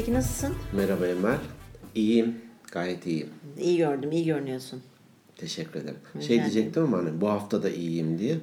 Zeki 0.00 0.14
nasılsın? 0.14 0.54
Merhaba 0.72 1.06
Emel. 1.06 1.38
İyiyim. 1.94 2.34
Gayet 2.72 3.06
iyiyim. 3.06 3.28
İyi 3.58 3.76
gördüm, 3.78 4.12
iyi 4.12 4.24
görünüyorsun. 4.24 4.82
Teşekkür 5.36 5.80
ederim. 5.80 5.98
Rica 6.16 6.26
şey 6.26 6.38
diyecektim 6.40 6.82
ama 6.82 6.98
hani 6.98 7.20
bu 7.20 7.28
hafta 7.28 7.62
da 7.62 7.70
iyiyim 7.70 8.18
diye. 8.18 8.38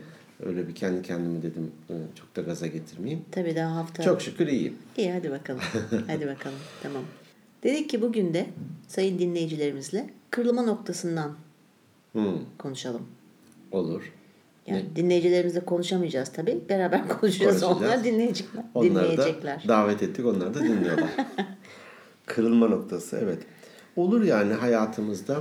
Öyle 0.46 0.68
bir 0.68 0.76
kendi 0.76 1.02
kendime 1.02 1.42
dedim 1.42 1.72
çok 2.16 2.36
da 2.36 2.42
gaza 2.42 2.68
getirmeyeyim. 2.68 3.26
Tabii 3.32 3.56
daha 3.56 3.76
hafta. 3.76 4.04
Çok 4.04 4.22
şükür 4.22 4.48
iyiyim. 4.48 4.78
İyi 4.98 5.12
hadi 5.12 5.32
bakalım. 5.32 5.62
hadi 6.08 6.28
bakalım. 6.28 6.58
Tamam. 6.84 7.04
Dedik 7.64 7.90
ki 7.90 8.02
bugün 8.02 8.34
de 8.34 8.46
sayın 8.88 9.20
dinleyicilerimizle 9.20 10.10
kırılma 10.32 10.62
noktasından 10.62 11.36
Hmm, 12.12 12.38
konuşalım. 12.58 13.02
olur. 13.72 14.14
Yani 14.68 14.86
dinleyicilerimizle 14.96 15.66
konuşamayacağız 15.66 16.32
tabii. 16.32 16.60
Beraber 16.70 17.08
konuşacağız. 17.20 17.64
Onlar 17.64 18.04
dinleyecekler. 18.04 18.64
Onları 18.74 19.12
dinleyecekler. 19.12 19.64
da 19.64 19.68
davet 19.68 20.04
ettik. 20.04 20.26
Onlar 20.26 20.54
da 20.54 20.60
dinliyorlar. 20.60 21.10
Kırılma 22.26 22.68
noktası 22.68 23.20
evet. 23.24 23.40
Olur 23.96 24.24
yani 24.24 24.54
hayatımızda 24.54 25.38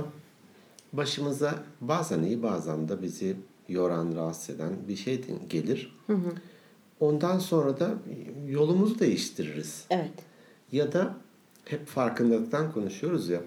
başımıza 0.93 1.55
bazen 1.81 2.23
iyi 2.23 2.43
bazen 2.43 2.89
de 2.89 3.01
bizi 3.01 3.35
yoran, 3.69 4.15
rahatsız 4.15 4.55
eden 4.55 4.69
bir 4.87 4.95
şey 4.95 5.21
gelir. 5.49 5.97
Ondan 6.99 7.39
sonra 7.39 7.79
da 7.79 7.89
yolumuzu 8.47 8.99
değiştiririz. 8.99 9.85
Evet. 9.89 10.11
Ya 10.71 10.93
da 10.93 11.13
hep 11.65 11.87
farkındalıktan 11.87 12.71
konuşuyoruz 12.71 13.29
ya. 13.29 13.41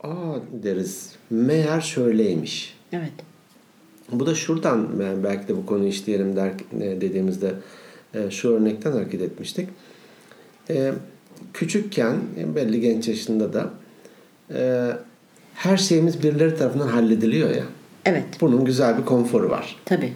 Aa 0.00 0.34
deriz. 0.62 1.16
Meğer 1.30 1.80
şöyleymiş. 1.80 2.78
Evet. 2.92 3.12
Bu 4.12 4.26
da 4.26 4.34
şuradan 4.34 4.88
yani 5.02 5.24
belki 5.24 5.48
de 5.48 5.56
bu 5.56 5.66
konuyu 5.66 5.88
işleyelim 5.88 6.36
der, 6.36 6.52
e, 6.80 7.00
dediğimizde 7.00 7.54
e, 8.14 8.30
şu 8.30 8.48
örnekten 8.50 8.92
hareket 8.92 9.22
etmiştik. 9.22 9.68
E, 10.70 10.92
küçükken 11.54 12.16
belli 12.54 12.80
genç 12.80 13.08
yaşında 13.08 13.52
da 13.52 13.70
her 15.54 15.76
şeyimiz 15.76 16.22
birileri 16.22 16.56
tarafından 16.56 16.88
hallediliyor 16.88 17.50
ya. 17.50 17.64
Evet. 18.04 18.24
Bunun 18.40 18.64
güzel 18.64 18.98
bir 18.98 19.04
konforu 19.04 19.50
var. 19.50 19.76
Tabii. 19.84 20.12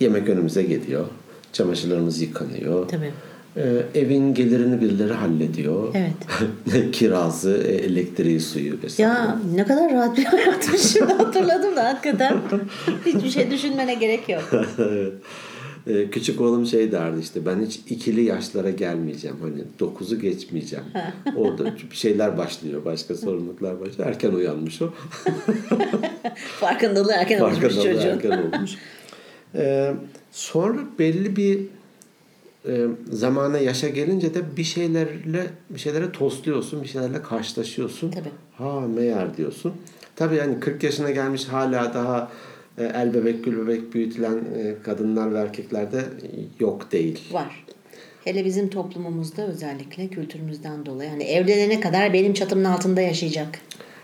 Yemek 0.00 0.28
önümüze 0.28 0.62
geliyor. 0.62 1.06
Çamaşırlarımız 1.52 2.20
yıkanıyor. 2.20 2.88
Tabii. 2.88 3.12
Ee, 3.56 3.82
evin 3.94 4.34
gelirini 4.34 4.80
birileri 4.80 5.12
hallediyor. 5.12 5.94
Evet. 5.94 6.92
Kirazı, 6.92 7.64
e, 7.66 7.72
elektriği, 7.72 8.40
suyu 8.40 8.82
vesaire. 8.82 9.12
Ya 9.12 9.38
ne 9.54 9.64
kadar 9.64 9.92
rahat 9.92 10.16
bir 10.16 10.24
hayatmış 10.36 10.80
şimdi 10.80 11.12
hatırladım 11.12 11.76
da 11.76 11.84
hakikaten. 11.84 12.38
Hiçbir 13.06 13.30
şey 13.30 13.50
düşünmene 13.50 13.94
gerek 13.94 14.28
yok. 14.28 14.50
Evet. 14.78 15.12
Ee, 15.86 16.10
küçük 16.10 16.40
oğlum 16.40 16.66
şey 16.66 16.92
derdi 16.92 17.20
işte 17.20 17.46
ben 17.46 17.60
hiç 17.60 17.80
ikili 17.88 18.24
yaşlara 18.24 18.70
gelmeyeceğim. 18.70 19.36
Hani 19.42 19.62
dokuzu 19.78 20.20
geçmeyeceğim. 20.20 20.84
Orada 21.36 21.74
şeyler 21.92 22.38
başlıyor. 22.38 22.84
Başka 22.84 23.14
sorumluluklar 23.14 23.80
başlıyor. 23.80 24.08
Erken 24.08 24.32
uyanmış 24.32 24.82
o. 24.82 24.92
Farkındalığı 26.60 27.12
erken 27.12 27.40
olmuş 27.40 27.54
Farkındalığı 27.58 27.84
çocuğun. 27.94 28.08
erken 28.08 28.30
olmuş. 28.30 28.70
Ee, 29.54 29.94
sonra 30.32 30.78
belli 30.98 31.36
bir 31.36 31.60
e, 32.68 32.86
zamana 33.10 33.58
yaşa 33.58 33.88
gelince 33.88 34.34
de 34.34 34.56
bir 34.56 34.64
şeylerle 34.64 35.46
bir 35.70 35.80
şeylere 35.80 36.12
tosluyorsun, 36.12 36.82
bir 36.82 36.88
şeylerle 36.88 37.22
karşılaşıyorsun. 37.22 38.10
Tabii. 38.10 38.30
Ha 38.58 38.80
meğer 38.80 39.36
diyorsun. 39.36 39.72
Tabii 40.16 40.36
yani 40.36 40.60
40 40.60 40.82
yaşına 40.82 41.10
gelmiş 41.10 41.44
hala 41.44 41.94
daha 41.94 42.30
e, 42.78 42.84
el 42.84 43.14
bebek 43.14 43.44
gül 43.44 43.66
bebek 43.66 43.94
büyütülen 43.94 44.36
e, 44.36 44.74
kadınlar 44.82 45.34
ve 45.34 45.38
erkeklerde 45.38 46.04
yok 46.60 46.92
değil. 46.92 47.20
Var. 47.32 47.64
Hele 48.24 48.44
bizim 48.44 48.70
toplumumuzda 48.70 49.46
özellikle 49.46 50.08
kültürümüzden 50.08 50.86
dolayı. 50.86 51.10
Yani 51.10 51.24
evlenene 51.24 51.80
kadar 51.80 52.12
benim 52.12 52.34
çatımın 52.34 52.64
altında 52.64 53.00
yaşayacak. 53.00 53.58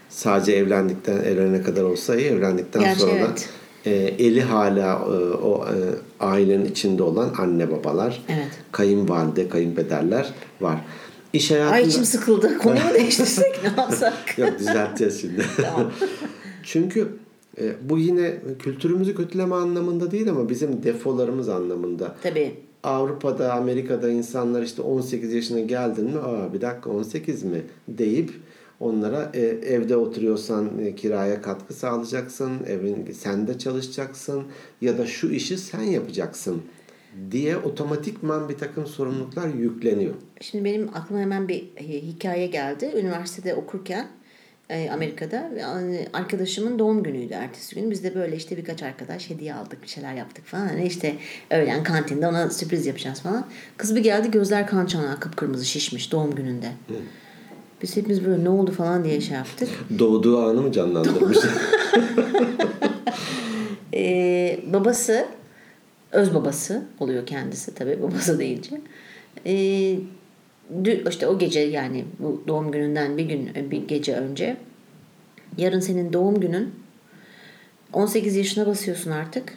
Sadece 0.09 0.53
evlendikten 0.53 1.17
evlenene 1.17 1.63
kadar 1.63 1.83
olsa 1.83 2.17
iyi, 2.17 2.29
evlendikten 2.29 2.83
Gerçi 2.83 3.01
sonra 3.01 3.13
evet. 3.13 3.29
da 3.29 3.66
e, 3.87 3.91
eli 4.19 4.43
hala 4.43 4.93
e, 4.93 5.35
o 5.35 5.65
e, 5.65 5.77
ailenin 6.21 6.65
içinde 6.65 7.03
olan 7.03 7.35
anne 7.39 7.71
babalar, 7.71 8.23
Evet. 8.29 8.51
kayınvalide, 8.73 9.49
kayınpederler 9.49 10.33
var. 10.61 10.81
İş 11.33 11.51
hayatında... 11.51 11.75
Ay 11.75 11.87
içim 11.87 12.05
sıkıldı. 12.05 12.59
Konuyu 12.59 12.81
değiştirsek 12.95 13.61
ne 13.63 13.83
yapsak? 13.83 14.39
Yok 14.39 14.59
düzelteceğiz 14.59 15.21
şimdi. 15.21 15.45
Tamam. 15.57 15.93
Çünkü 16.63 17.09
e, 17.61 17.73
bu 17.89 17.99
yine 17.99 18.35
kültürümüzü 18.59 19.15
kötüleme 19.15 19.55
anlamında 19.55 20.11
değil 20.11 20.31
ama 20.31 20.49
bizim 20.49 20.83
defolarımız 20.83 21.49
anlamında. 21.49 22.15
Tabii. 22.23 22.55
Avrupa'da, 22.83 23.53
Amerika'da 23.53 24.11
insanlar 24.11 24.63
işte 24.63 24.83
18 24.83 25.33
yaşına 25.33 25.61
geldin 25.61 26.05
mi 26.05 26.19
aa 26.19 26.53
bir 26.53 26.61
dakika 26.61 26.91
18 26.91 27.43
mi 27.43 27.63
deyip 27.89 28.31
onlara 28.81 29.31
e, 29.35 29.41
evde 29.41 29.97
oturuyorsan 29.97 30.79
e, 30.79 30.95
kiraya 30.95 31.43
katkı 31.43 31.75
sağlayacaksın, 31.75 32.53
evin 32.67 33.13
sende 33.13 33.59
çalışacaksın 33.59 34.45
ya 34.81 34.99
da 34.99 35.07
şu 35.07 35.31
işi 35.31 35.59
sen 35.59 35.83
yapacaksın 35.83 36.63
diye 37.31 37.57
otomatikman 37.57 38.49
bir 38.49 38.59
takım 38.59 38.87
sorumluluklar 38.87 39.49
yükleniyor. 39.49 40.15
Şimdi 40.41 40.65
benim 40.65 40.89
aklıma 40.95 41.21
hemen 41.21 41.49
bir 41.49 41.65
e, 41.77 42.03
hikaye 42.03 42.47
geldi. 42.47 42.93
Üniversitede 42.97 43.55
okurken 43.55 44.09
e, 44.71 44.91
Amerika'da 44.91 45.51
yani 45.61 46.09
arkadaşımın 46.13 46.79
doğum 46.79 47.03
günüydü 47.03 47.33
ertesi 47.33 47.75
gün. 47.75 47.91
Biz 47.91 48.05
de 48.05 48.15
böyle 48.15 48.37
işte 48.37 48.57
birkaç 48.57 48.83
arkadaş 48.83 49.31
hediye 49.31 49.55
aldık, 49.55 49.83
bir 49.83 49.89
şeyler 49.89 50.15
yaptık 50.15 50.45
falan. 50.45 50.67
Hani 50.67 50.87
işte 50.87 51.15
öğlen 51.51 51.83
kantinde 51.83 52.27
ona 52.27 52.51
sürpriz 52.51 52.87
yapacağız 52.87 53.21
falan. 53.21 53.47
Kız 53.77 53.97
bir 53.97 54.03
geldi 54.03 54.31
gözler 54.31 54.67
kan 54.67 54.87
çanağı 54.87 55.21
kıpkırmızı 55.21 55.65
şişmiş 55.65 56.13
doğum 56.13 56.35
gününde. 56.35 56.69
Biz 57.83 57.97
hepimiz 57.97 58.25
böyle 58.25 58.45
ne 58.45 58.49
oldu 58.49 58.73
falan 58.73 59.05
diye 59.05 59.21
şey 59.21 59.37
yaptık. 59.37 59.69
Doğduğu 59.99 60.39
anı 60.39 60.63
mı 60.63 60.73
canlandırmış? 60.73 61.39
Ee, 63.95 64.61
babası 64.73 65.27
öz 66.13 66.35
babası 66.35 66.83
oluyor 67.01 67.27
kendisi 67.27 67.75
tabii 67.75 68.03
babası 68.03 68.39
deyince. 68.39 68.81
Ee, 69.47 69.97
işte 71.09 71.27
o 71.27 71.39
gece 71.39 71.61
yani 71.61 72.05
bu 72.19 72.43
doğum 72.49 72.71
gününden 72.71 73.19
bir 73.19 73.25
gün 73.25 73.71
bir 73.71 73.89
gece 73.89 74.17
önce 74.17 74.57
yarın 75.59 75.81
senin 75.81 76.13
doğum 76.13 76.41
günün 76.41 76.75
18 77.93 78.37
yaşına 78.37 78.67
basıyorsun 78.67 79.11
artık. 79.11 79.55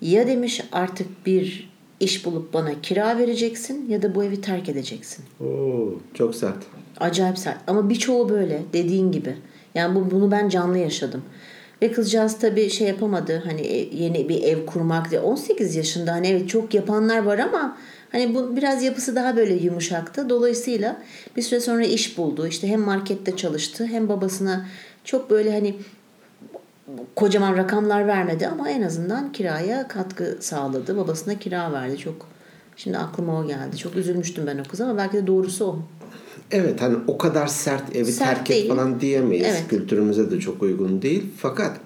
Ya 0.00 0.26
demiş 0.26 0.62
artık 0.72 1.26
bir 1.26 1.70
iş 2.00 2.24
bulup 2.24 2.54
bana 2.54 2.80
kira 2.82 3.18
vereceksin 3.18 3.88
ya 3.88 4.02
da 4.02 4.14
bu 4.14 4.24
evi 4.24 4.40
terk 4.40 4.68
edeceksin. 4.68 5.24
Oo, 5.40 5.94
çok 6.14 6.34
sert. 6.34 6.56
Acayip 7.00 7.38
sert. 7.38 7.58
Ama 7.66 7.88
birçoğu 7.88 8.28
böyle 8.28 8.62
dediğin 8.72 9.12
gibi. 9.12 9.36
Yani 9.74 9.94
bu, 9.94 10.10
bunu 10.10 10.30
ben 10.30 10.48
canlı 10.48 10.78
yaşadım. 10.78 11.22
Ve 11.82 11.92
kızcağız 11.92 12.38
tabii 12.38 12.70
şey 12.70 12.88
yapamadı. 12.88 13.42
Hani 13.44 13.60
e- 13.60 13.96
yeni 13.96 14.28
bir 14.28 14.42
ev 14.42 14.66
kurmak 14.66 15.10
diye. 15.10 15.20
18 15.20 15.76
yaşında 15.76 16.12
hani 16.12 16.26
evet 16.26 16.48
çok 16.48 16.74
yapanlar 16.74 17.22
var 17.22 17.38
ama 17.38 17.76
hani 18.12 18.34
bu 18.34 18.56
biraz 18.56 18.82
yapısı 18.82 19.14
daha 19.14 19.36
böyle 19.36 19.54
yumuşaktı. 19.54 20.28
Dolayısıyla 20.28 21.02
bir 21.36 21.42
süre 21.42 21.60
sonra 21.60 21.84
iş 21.84 22.18
buldu. 22.18 22.46
İşte 22.46 22.68
hem 22.68 22.80
markette 22.80 23.36
çalıştı 23.36 23.86
hem 23.86 24.08
babasına 24.08 24.66
çok 25.04 25.30
böyle 25.30 25.52
hani 25.52 25.74
kocaman 27.14 27.56
rakamlar 27.56 28.06
vermedi 28.06 28.46
ama 28.46 28.70
en 28.70 28.82
azından 28.82 29.32
kiraya 29.32 29.88
katkı 29.88 30.36
sağladı. 30.40 30.96
Babasına 30.96 31.38
kira 31.38 31.72
verdi. 31.72 31.98
Çok 31.98 32.26
Şimdi 32.76 32.98
aklıma 32.98 33.40
o 33.40 33.46
geldi. 33.46 33.76
Çok 33.76 33.96
üzülmüştüm 33.96 34.46
ben 34.46 34.58
o 34.58 34.62
kıza 34.62 34.84
ama 34.84 34.96
belki 34.96 35.16
de 35.16 35.26
doğrusu 35.26 35.64
o. 35.64 35.78
Evet 36.50 36.82
hani 36.82 36.96
o 37.06 37.18
kadar 37.18 37.46
sert 37.46 37.96
evi 37.96 38.12
Sert 38.12 38.36
terk 38.36 38.48
değil. 38.48 38.64
et 38.64 38.70
falan 38.70 39.00
diyemeyiz. 39.00 39.46
Evet. 39.50 39.64
Kültürümüze 39.68 40.30
de 40.30 40.40
çok 40.40 40.62
uygun 40.62 41.02
değil. 41.02 41.24
Fakat 41.36 41.76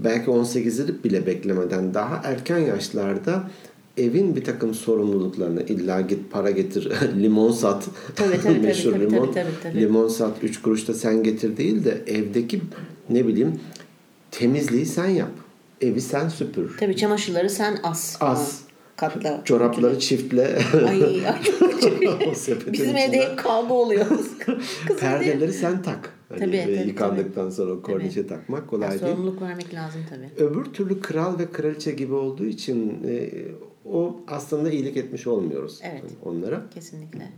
belki 0.00 0.30
18'i 0.30 1.04
bile 1.04 1.26
beklemeden 1.26 1.94
daha 1.94 2.20
erken 2.24 2.58
yaşlarda 2.58 3.42
evin 3.96 4.36
bir 4.36 4.44
takım 4.44 4.74
sorumluluklarını 4.74 5.62
illa 5.62 6.00
git 6.00 6.30
para 6.30 6.50
getir 6.50 6.92
limon 7.22 7.52
sat 7.52 7.84
Tabii, 8.16 8.40
tabii, 8.42 8.58
meşhur 8.58 8.92
tabii, 8.92 9.00
limon 9.04 9.26
tabii, 9.26 9.34
tabii, 9.34 9.72
tabii. 9.72 9.80
limon 9.80 10.08
sat 10.08 10.32
3 10.42 10.62
kuruş 10.62 10.88
da 10.88 10.94
sen 10.94 11.22
getir 11.22 11.56
değil 11.56 11.84
de 11.84 12.02
evdeki 12.06 12.60
ne 13.10 13.26
bileyim 13.26 13.60
temizliği 14.38 14.86
sen 14.86 15.08
yap 15.08 15.30
evi 15.80 16.00
sen 16.00 16.28
süpür 16.28 16.76
Tabii 16.78 16.96
çamaşırları 16.96 17.50
sen 17.50 17.78
as. 17.82 18.16
As. 18.22 18.60
Katla. 18.96 19.42
çorapları 19.44 19.98
çiftle 19.98 20.58
Ay, 20.88 21.04
ay 21.04 21.42
çok 21.80 22.72
Bizim 22.72 22.96
evde 22.96 23.16
hep 23.30 23.38
kavga 23.38 23.74
oluyor. 23.74 24.06
Diye. 24.46 24.98
perdeleri 25.00 25.52
sen 25.52 25.82
tak 25.82 26.14
Hani 26.28 26.40
Tabii, 26.40 26.62
tabii, 26.62 26.88
yıkandıktan 26.88 27.50
sonra 27.50 27.72
o 27.72 27.82
kornişe 27.82 28.26
takmak 28.26 28.68
kolay 28.68 28.88
Yani 28.88 29.00
değil 29.00 29.12
sorumluluk 29.12 29.42
vermek 29.42 29.74
lazım 29.74 30.00
tabii. 30.10 30.44
öbür 30.44 30.64
türlü 30.64 31.00
kral 31.00 31.38
ve 31.38 31.52
kraliçe 31.52 31.92
gibi 31.92 32.14
olduğu 32.14 32.44
için 32.44 33.02
e, 33.08 33.30
o 33.84 34.20
aslında 34.28 34.70
iyilik 34.70 34.96
etmiş 34.96 35.26
olmuyoruz 35.26 35.80
Evet. 35.82 36.02
onlara. 36.24 36.62
Kesinlikle. 36.74 37.28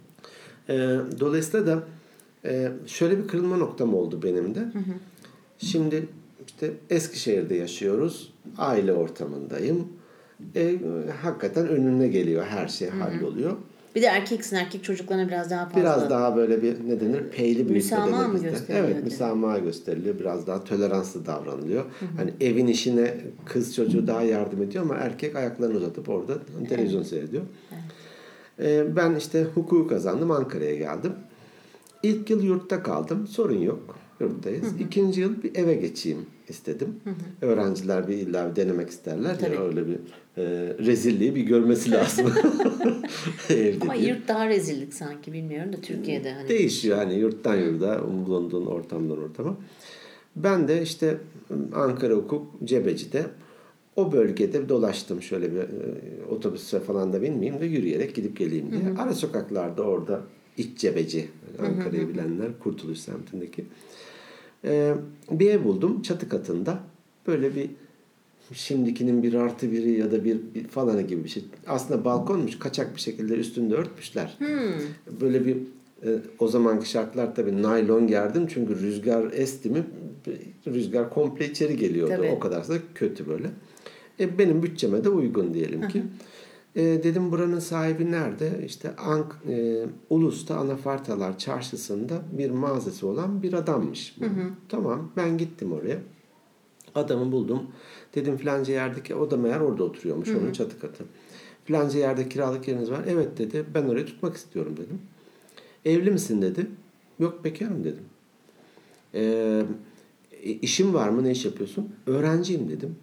E, 0.69 0.75
dolayısıyla 1.20 1.66
da 1.66 1.82
e, 2.44 2.72
şöyle 2.87 3.19
bir 3.19 3.28
kırılma 3.28 3.56
noktam 3.56 3.94
oldu 3.94 4.22
benim 4.22 4.54
de. 4.54 4.60
Şimdi 5.58 6.08
işte 6.46 6.72
Eskişehir'de 6.90 7.54
yaşıyoruz. 7.54 8.32
Aile 8.58 8.93
ortamındayım. 8.93 9.88
E, 10.56 10.76
hakikaten 11.22 11.69
önüne 11.69 12.08
geliyor 12.08 12.44
her 12.44 12.69
şey 12.69 12.88
halloluyor. 12.88 13.56
Bir 13.94 14.02
de 14.02 14.06
erkeksin 14.06 14.56
erkek 14.56 14.84
çocuklarına 14.84 15.28
biraz 15.28 15.50
daha 15.50 15.64
fazla. 15.64 15.81
Biraz 15.81 16.10
daha 16.10 16.37
böyle 16.37 16.62
bir 16.62 16.88
ne 16.88 17.00
denir 17.00 17.22
peyli 17.31 17.56
büyütme 17.56 17.75
Müsamaha 17.75 18.28
mı 18.28 18.38
gösteriliyor 18.38 18.88
Evet 18.88 19.04
müsamaha 19.04 19.58
gösteriliyor. 19.58 20.19
Biraz 20.19 20.46
daha 20.46 20.64
toleranslı 20.64 21.26
davranılıyor. 21.26 21.84
Hani 22.16 22.31
evin 22.40 22.66
işine 22.66 23.14
kız 23.44 23.75
çocuğu 23.75 24.06
daha 24.06 24.22
yardım 24.22 24.62
ediyor 24.62 24.84
ama 24.84 24.94
erkek 24.94 25.37
ayaklarını 25.37 25.76
uzatıp 25.76 26.08
orada 26.08 26.34
televizyon 26.69 27.02
seyrediyor. 27.02 27.42
Ee, 28.60 28.96
ben 28.96 29.14
işte 29.14 29.46
hukuku 29.54 29.87
kazandım 29.87 30.31
Ankara'ya 30.31 30.75
geldim. 30.75 31.12
İlk 32.02 32.31
yıl 32.31 32.42
yurtta 32.42 32.82
kaldım. 32.82 33.26
Sorun 33.26 33.58
yok. 33.58 33.99
Yurttayız. 34.20 34.81
İkinci 34.81 35.20
yıl 35.20 35.42
bir 35.42 35.54
eve 35.54 35.75
geçeyim 35.75 36.26
istedim. 36.50 36.88
Öğrenciler 37.40 38.08
bir 38.08 38.14
illa 38.14 38.50
bir 38.50 38.56
denemek 38.56 38.90
isterler. 38.90 39.38
Tabii. 39.38 39.54
Ya 39.54 39.64
öyle 39.66 39.87
bir 39.87 39.94
e, 40.37 40.44
rezilliği 40.87 41.34
bir 41.34 41.40
görmesi 41.40 41.90
lazım. 41.90 42.26
Evde 43.50 43.78
Ama 43.81 43.94
diye. 43.94 44.08
yurt 44.08 44.28
daha 44.28 44.48
rezillik 44.48 44.94
sanki 44.94 45.32
bilmiyorum 45.32 45.72
da 45.72 45.76
Türkiye'de 45.81 46.32
hani. 46.32 46.48
Değişiyor 46.48 46.96
hani 46.96 47.14
yurttan 47.14 47.56
yurda, 47.56 48.02
bulunduğun 48.26 48.66
ortamdan 48.66 49.19
ortama. 49.19 49.56
Ben 50.37 50.69
de 50.69 50.82
işte 50.82 51.19
Ankara 51.75 52.14
Hukuk 52.14 52.46
Cebeci'de 52.64 53.26
o 53.96 54.12
bölgede 54.12 54.69
dolaştım 54.69 55.22
şöyle 55.22 55.52
bir 55.52 55.58
e, 55.58 55.66
otobüse 56.31 56.81
falan 56.81 57.12
da 57.12 57.22
binmeyeyim 57.22 57.60
de 57.60 57.66
yürüyerek 57.66 58.14
gidip 58.14 58.37
geleyim 58.37 58.70
diye. 58.70 58.99
Ara 58.99 59.14
sokaklarda 59.14 59.82
orada 59.82 60.20
iç 60.56 60.78
cebeci 60.78 61.28
Ankara'yı 61.58 62.08
bilenler 62.08 62.58
Kurtuluş 62.62 62.99
semtindeki. 62.99 63.64
E, 64.64 64.94
bir 65.31 65.50
ev 65.50 65.64
buldum 65.64 66.03
çatı 66.03 66.29
katında. 66.29 66.79
Böyle 67.26 67.56
bir 67.56 67.70
şimdikinin 68.53 69.23
bir 69.23 69.35
artı 69.35 69.73
biri 69.73 69.93
ya 69.93 70.11
da 70.11 70.25
bir, 70.25 70.38
bir 70.55 70.64
falanı 70.64 71.03
gibi 71.03 71.25
bir 71.25 71.29
şey. 71.29 71.44
Aslında 71.67 72.05
balkonmuş 72.05 72.58
kaçak 72.58 72.97
bir 72.97 73.00
şekilde 73.00 73.35
üstünde 73.35 73.75
örtmüşler. 73.75 74.38
Böyle 75.20 75.47
bir 75.47 75.56
e, 76.03 76.08
o 76.38 76.49
zamanki 76.49 76.91
şartlar 76.91 77.35
tabii 77.35 77.62
naylon 77.62 78.06
gerdim 78.06 78.47
çünkü 78.47 78.81
rüzgar 78.81 79.32
esti 79.32 79.70
mi 79.70 79.85
rüzgar 80.67 81.11
komple 81.11 81.50
içeri 81.50 81.76
geliyordu. 81.76 82.14
Tabii. 82.17 82.31
O 82.31 82.38
kadar 82.38 82.69
da 82.69 82.75
kötü 82.94 83.29
böyle. 83.29 83.50
E, 84.20 84.38
benim 84.38 84.62
bütçeme 84.62 85.05
de 85.05 85.09
uygun 85.09 85.55
diyelim 85.55 85.88
ki. 85.88 86.02
E, 86.76 86.82
dedim 86.82 87.32
buranın 87.32 87.58
sahibi 87.58 88.11
nerede? 88.11 88.62
İşte 88.67 88.96
Ank, 88.96 89.37
e, 89.49 89.87
Ulus'ta 90.11 90.56
Anafartalar 90.56 91.38
Çarşısı'nda 91.38 92.23
bir 92.32 92.50
mağazası 92.50 93.06
olan 93.06 93.43
bir 93.43 93.52
adammış. 93.52 94.17
Tamam 94.69 95.11
ben 95.17 95.38
gittim 95.38 95.73
oraya. 95.73 95.99
Adamı 96.94 97.32
buldum. 97.32 97.62
Dedim 98.14 98.37
filanca 98.37 98.75
yerdeki 98.75 99.14
o 99.14 99.31
da 99.31 99.37
meğer 99.37 99.61
orada 99.61 99.84
oturuyormuş 99.84 100.28
onun 100.28 100.52
çatı 100.52 100.81
katı. 100.81 101.05
Filanca 101.64 101.99
yerde 101.99 102.28
kiralık 102.28 102.69
yeriniz 102.69 102.90
var. 102.90 103.00
Evet 103.08 103.38
dedi. 103.38 103.64
Ben 103.75 103.82
orayı 103.84 104.06
tutmak 104.06 104.37
istiyorum 104.37 104.76
dedim. 104.76 104.99
Evli 105.84 106.11
misin 106.11 106.43
dedi. 106.43 106.67
Yok 107.19 107.44
bekarım 107.44 107.84
dedim. 107.84 108.05
Ee, 109.14 109.62
işim 110.62 110.94
var 110.94 111.08
mı? 111.08 111.25
Ne 111.25 111.31
iş 111.31 111.44
yapıyorsun? 111.44 111.94
Öğrenciyim 112.06 112.69
dedim. 112.69 112.96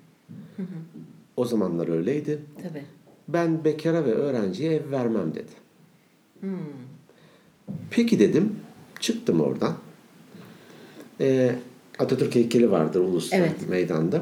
O 1.37 1.45
zamanlar 1.45 1.87
öyleydi. 1.87 2.41
Tabii. 2.63 2.83
Ben 3.27 3.63
bekara 3.63 4.05
ve 4.05 4.13
öğrenciye 4.13 4.73
ev 4.73 4.91
vermem 4.91 5.33
dedi. 5.35 5.51
Peki 7.91 8.19
dedim. 8.19 8.55
Çıktım 8.99 9.41
oradan. 9.41 9.73
Ee, 11.21 11.55
Atatürk 11.99 12.35
heykeli 12.35 12.71
vardır 12.71 12.99
Ulus'ta 12.99 13.35
Evet. 13.37 13.69
meydanda. 13.69 14.21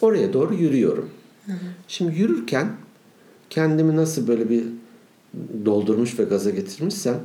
Oraya 0.00 0.32
doğru 0.32 0.54
yürüyorum. 0.54 1.10
Şimdi 1.88 2.18
yürürken 2.18 2.68
kendimi 3.50 3.96
nasıl 3.96 4.28
böyle 4.28 4.50
bir 4.50 4.64
doldurmuş 5.64 6.18
ve 6.18 6.24
gaza 6.24 6.50
getirmişsem 6.50 7.20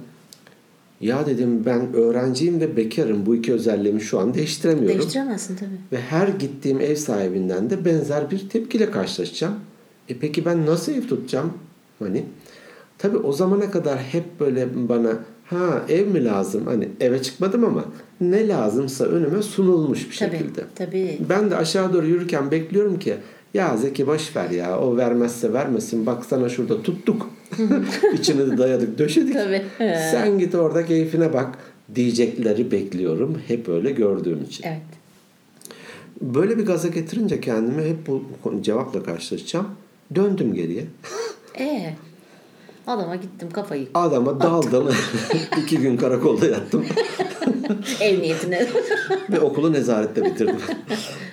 ya 1.02 1.26
dedim 1.26 1.66
ben 1.66 1.94
öğrenciyim 1.94 2.60
ve 2.60 2.78
bekarım. 2.78 3.26
Bu 3.26 3.36
iki 3.36 3.54
özelliğimi 3.54 4.02
şu 4.02 4.20
an 4.20 4.34
değiştiremiyorum. 4.34 5.00
Değiştiremezsin 5.00 5.56
tabii. 5.56 5.70
Ve 5.92 6.02
her 6.02 6.28
gittiğim 6.28 6.82
ev 6.82 6.96
sahibinden 6.96 7.70
de 7.70 7.86
benzer 7.86 8.32
bir 8.32 8.50
tepkiyle 8.50 8.92
karşılaşacağım. 8.92 9.56
E 10.10 10.18
peki 10.20 10.46
ben 10.46 10.66
nasıl 10.66 10.92
ev 10.92 11.02
tutacağım? 11.02 11.54
Hani 12.00 12.26
tabii 12.98 13.18
o 13.18 13.34
zamana 13.34 13.72
kadar 13.72 14.00
hep 14.00 14.40
böyle 14.40 14.68
bana 14.90 15.14
ha 15.46 15.82
ev 15.90 16.08
mi 16.08 16.26
lazım? 16.26 16.66
Hani 16.66 16.90
eve 17.00 17.22
çıkmadım 17.22 17.66
ama 17.66 17.86
ne 18.22 18.48
lazımsa 18.48 19.06
önüme 19.06 19.42
sunulmuş 19.42 20.10
bir 20.10 20.16
şekilde. 20.16 20.64
Tabii. 20.76 21.18
Ben 21.30 21.52
de 21.52 21.56
aşağı 21.56 21.94
doğru 21.94 22.06
yürürken 22.06 22.52
bekliyorum 22.52 23.00
ki 23.00 23.14
ya 23.54 23.78
Zeki 23.78 24.08
boş 24.08 24.36
ver 24.36 24.50
ya 24.50 24.80
o 24.80 24.98
vermezse 24.98 25.54
vermesin 25.54 26.06
baksana 26.06 26.50
şurada 26.50 26.82
tuttuk. 26.82 27.30
İçine 28.14 28.48
de 28.48 28.58
dayadık 28.58 28.98
döşedik. 28.98 29.34
Tabii. 29.34 29.62
Sen 29.80 30.40
git 30.40 30.56
orada 30.56 30.86
keyfine 30.86 31.34
bak 31.34 31.58
diyecekleri 31.96 32.72
bekliyorum. 32.72 33.38
Hep 33.48 33.70
öyle 33.70 33.92
gördüğüm 33.92 34.44
için. 34.44 34.64
Evet. 34.68 34.82
Böyle 36.22 36.58
bir 36.58 36.66
gaza 36.66 36.88
getirince 36.88 37.42
kendimi 37.42 37.84
hep 37.84 38.08
bu 38.08 38.24
cevapla 38.62 39.04
karşılaşacağım. 39.04 39.68
Döndüm 40.16 40.54
geriye. 40.54 40.86
Ee, 41.60 41.94
adama 42.88 43.16
gittim 43.16 43.50
kafayı. 43.52 43.88
Adama 43.94 44.42
daldım. 44.42 44.90
İki 45.64 45.78
gün 45.78 45.98
karakolda 45.98 46.46
yattım. 46.46 46.86
Ev 48.02 48.22
niyetine. 48.22 48.68
Ve 49.30 49.40
okulu 49.40 49.74
nezarette 49.74 50.26
bitirdim. 50.26 50.56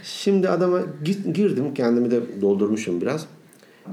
Şimdi 0.05 0.49
adama 0.49 0.81
git, 1.05 1.35
girdim. 1.37 1.75
Kendimi 1.75 2.11
de 2.11 2.41
doldurmuşum 2.43 3.01
biraz. 3.01 3.27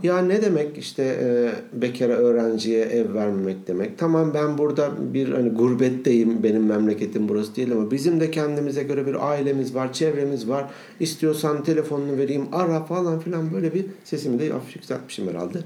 Ya 0.04 0.18
ne 0.22 0.42
demek 0.42 0.78
işte 0.78 1.04
e, 1.04 1.52
bekara 1.82 2.14
öğrenciye 2.14 2.82
ev 2.86 3.14
vermemek 3.14 3.68
demek. 3.68 3.98
Tamam 3.98 4.34
ben 4.34 4.58
burada 4.58 4.90
bir 5.14 5.30
hani 5.30 5.50
gurbetteyim. 5.50 6.44
Benim 6.44 6.66
memleketim 6.66 7.30
burası 7.30 7.56
değil 7.56 7.72
ama 7.72 7.92
bizim 7.92 8.20
de 8.20 8.32
kendimize 8.32 8.84
göre 8.84 9.08
bir 9.08 9.30
ailemiz 9.30 9.76
var, 9.76 9.94
çevremiz 9.94 10.50
var. 10.50 10.66
İstiyorsan 11.00 11.64
telefonunu 11.64 12.18
vereyim, 12.18 12.46
ara 12.52 12.84
falan 12.84 13.20
filan 13.20 13.54
böyle 13.54 13.74
bir 13.74 13.86
sesimi 14.04 14.40
de 14.40 14.50
hafif 14.50 14.76
yükseltmişim 14.76 15.28
herhalde. 15.30 15.58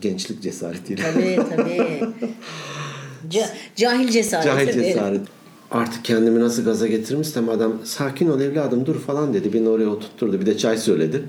Gençlik 0.00 0.42
cesaretiyle. 0.42 1.02
tabii 1.02 1.38
tabii. 1.56 2.00
Ca- 3.30 3.48
cahil 3.76 4.08
cesaret. 4.08 4.44
Cahil 4.44 4.72
cesaret. 4.72 5.20
Artık 5.70 6.04
kendimi 6.04 6.40
nasıl 6.40 6.64
gaza 6.64 6.86
getirmişsem 6.86 7.48
adam 7.48 7.72
sakin 7.84 8.28
ol 8.28 8.40
evladım 8.40 8.86
dur 8.86 9.00
falan 9.00 9.34
dedi. 9.34 9.52
Beni 9.52 9.68
oraya 9.68 9.88
oturtturdu. 9.88 10.40
Bir 10.40 10.46
de 10.46 10.58
çay 10.58 10.76
söyledi. 10.78 11.22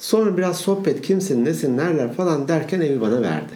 Sonra 0.00 0.36
biraz 0.36 0.56
sohbet 0.56 1.02
kimsin 1.02 1.44
nesin 1.44 1.76
nereler 1.76 2.12
falan 2.12 2.48
derken 2.48 2.80
evi 2.80 3.00
bana 3.00 3.22
verdi. 3.22 3.52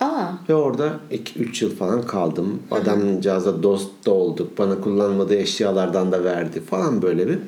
Aa, 0.00 0.32
Ve 0.48 0.54
orada 0.54 1.00
2-3 1.12 1.64
yıl 1.64 1.76
falan 1.76 2.02
kaldım. 2.06 2.62
Adamcağızla 2.70 3.62
dost 3.62 3.90
da 4.06 4.10
olduk. 4.10 4.58
Bana 4.58 4.80
kullanmadığı 4.80 5.36
eşyalardan 5.36 6.12
da 6.12 6.24
verdi 6.24 6.60
falan 6.60 7.02
böyle 7.02 7.28
bir. 7.28 7.38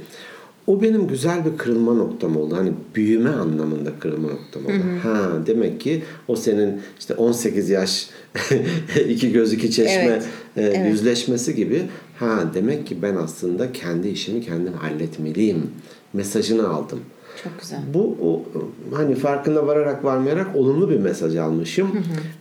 O 0.66 0.82
benim 0.82 1.06
güzel 1.08 1.44
bir 1.44 1.56
kırılma 1.58 1.94
noktam 1.94 2.36
oldu. 2.36 2.56
Hani 2.56 2.72
büyüme 2.94 3.30
anlamında 3.30 3.90
kırılma 4.00 4.28
noktam 4.28 4.66
oldu. 4.66 4.84
Ha 5.02 5.30
demek 5.46 5.80
ki 5.80 6.02
o 6.28 6.36
senin 6.36 6.80
işte 6.98 7.14
18 7.14 7.70
yaş 7.70 8.08
iki 9.08 9.32
göz 9.32 9.52
iki 9.52 9.70
çeşme 9.70 10.02
Evet, 10.04 10.24
e, 10.56 10.62
evet. 10.62 10.90
yüzleşmesi 10.90 11.54
gibi. 11.54 11.82
Ha 12.18 12.42
demek 12.54 12.86
ki 12.86 13.02
ben 13.02 13.16
aslında 13.16 13.72
kendi 13.72 14.08
işimi 14.08 14.40
kendim 14.40 14.72
halletmeliyim. 14.72 15.70
Mesajını 16.12 16.68
aldım. 16.68 17.00
Çok 17.44 17.60
güzel. 17.60 17.78
Bu 17.94 18.16
o, 18.22 18.42
hani 18.96 19.14
farkına 19.14 19.66
vararak 19.66 20.04
varmayarak 20.04 20.56
olumlu 20.56 20.90
bir 20.90 20.98
mesaj 20.98 21.36
almışım. 21.36 21.88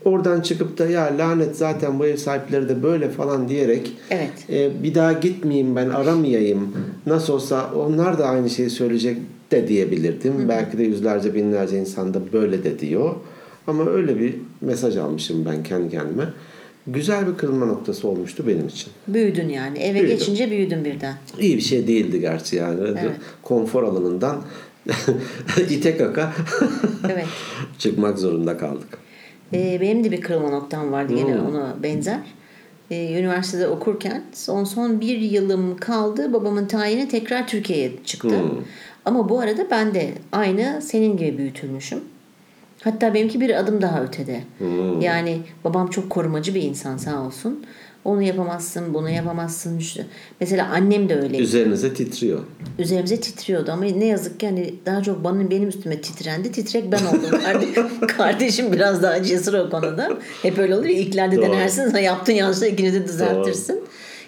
Oradan 0.05 0.41
çıkıp 0.41 0.77
da 0.77 0.85
ya 0.87 1.13
lanet 1.17 1.55
zaten 1.57 1.99
bu 1.99 2.05
ev 2.05 2.17
sahipleri 2.17 2.69
de 2.69 2.83
böyle 2.83 3.09
falan 3.09 3.49
diyerek 3.49 3.91
Evet. 4.09 4.31
e, 4.49 4.83
bir 4.83 4.95
daha 4.95 5.13
gitmeyeyim 5.13 5.75
ben 5.75 5.89
aramayayım. 5.89 6.73
Nasıl 7.05 7.33
olsa 7.33 7.71
onlar 7.75 8.19
da 8.19 8.25
aynı 8.25 8.49
şeyi 8.49 8.69
söyleyecek 8.69 9.17
de 9.51 9.67
diyebilirdim. 9.67 10.49
Belki 10.49 10.77
de 10.77 10.83
yüzlerce 10.83 11.35
binlerce 11.35 11.79
insan 11.79 12.13
da 12.13 12.19
böyle 12.33 12.63
de 12.63 12.79
diyor. 12.79 13.15
Ama 13.67 13.89
öyle 13.89 14.19
bir 14.19 14.35
mesaj 14.61 14.97
almışım 14.97 15.45
ben 15.45 15.63
kendi 15.63 15.89
kendime. 15.89 16.23
Güzel 16.87 17.27
bir 17.27 17.35
kırılma 17.37 17.65
noktası 17.65 18.07
olmuştu 18.07 18.43
benim 18.47 18.67
için. 18.67 18.87
Büyüdün 19.07 19.49
yani. 19.49 19.77
Eve 19.79 19.99
Büyüdüm. 19.99 20.17
geçince 20.17 20.51
büyüdün 20.51 20.85
birden. 20.85 21.13
İyi 21.39 21.57
bir 21.57 21.61
şey 21.61 21.87
değildi 21.87 22.19
gerçi 22.19 22.55
yani. 22.55 22.79
Konfor 23.43 23.83
alanından 23.83 24.41
ite 25.69 25.97
kaka 25.97 26.33
Evet. 27.09 27.25
çıkmak 27.79 28.19
zorunda 28.19 28.57
kaldık. 28.57 28.97
Ee, 29.53 29.77
benim 29.81 30.03
de 30.03 30.11
bir 30.11 30.21
kırılma 30.21 30.49
noktam 30.49 30.91
vardı 30.91 31.13
yine 31.17 31.33
Hmm. 31.35 31.45
ona 31.47 31.75
benzer. 31.83 32.19
Ee, 32.91 33.19
üniversitede 33.19 33.67
okurken 33.67 34.23
son 34.33 34.63
son 34.63 35.01
bir 35.01 35.17
yılım 35.17 35.77
kaldı. 35.77 36.33
Babamın 36.33 36.65
tayini 36.65 37.07
tekrar 37.07 37.47
Türkiye'ye 37.47 37.91
çıktı. 38.05 38.29
Hmm. 38.29 38.49
Ama 39.05 39.29
bu 39.29 39.39
arada 39.39 39.67
ben 39.71 39.93
de 39.93 40.13
aynı 40.31 40.81
senin 40.81 41.17
gibi 41.17 41.37
büyütülmüşüm. 41.37 41.99
Hatta 42.83 43.13
benimki 43.13 43.41
bir 43.41 43.59
adım 43.59 43.81
daha 43.81 44.03
ötede. 44.03 44.43
Hmm. 44.57 45.01
Yani 45.01 45.39
babam 45.63 45.87
çok 45.89 46.09
korumacı 46.09 46.55
bir 46.55 46.61
insan 46.61 46.97
sağ 46.97 47.21
olsun. 47.21 47.65
Onu 48.05 48.21
yapamazsın, 48.21 48.93
bunu 48.93 49.09
yapamazsın. 49.09 49.77
İşte. 49.77 50.05
Mesela 50.39 50.69
annem 50.73 51.09
de 51.09 51.19
öyle. 51.19 51.37
Üzerinize 51.37 51.93
titriyor. 51.93 52.39
Üzerimize 52.79 53.19
titriyordu 53.19 53.71
ama 53.71 53.83
ne 53.83 54.05
yazık 54.05 54.39
ki 54.39 54.45
hani 54.45 54.75
daha 54.85 55.03
çok 55.03 55.23
bana 55.23 55.51
benim 55.51 55.69
üstüme 55.69 56.01
titrendi. 56.01 56.51
Titrek 56.51 56.91
ben 56.91 57.05
oldum. 57.05 57.41
Kardeşim, 58.07 58.73
biraz 58.73 59.03
daha 59.03 59.23
cesur 59.23 59.53
o 59.53 59.69
konuda. 59.69 60.09
Hep 60.41 60.57
öyle 60.57 60.75
olur 60.75 60.85
ya. 60.85 60.91
İlklerde 60.91 61.37
Doğru. 61.37 61.45
denersin. 61.45 61.97
Yaptığın 61.97 62.33
yanlışları 62.33 62.69
ikini 62.69 62.93
de 62.93 63.07
düzeltirsin. 63.07 63.81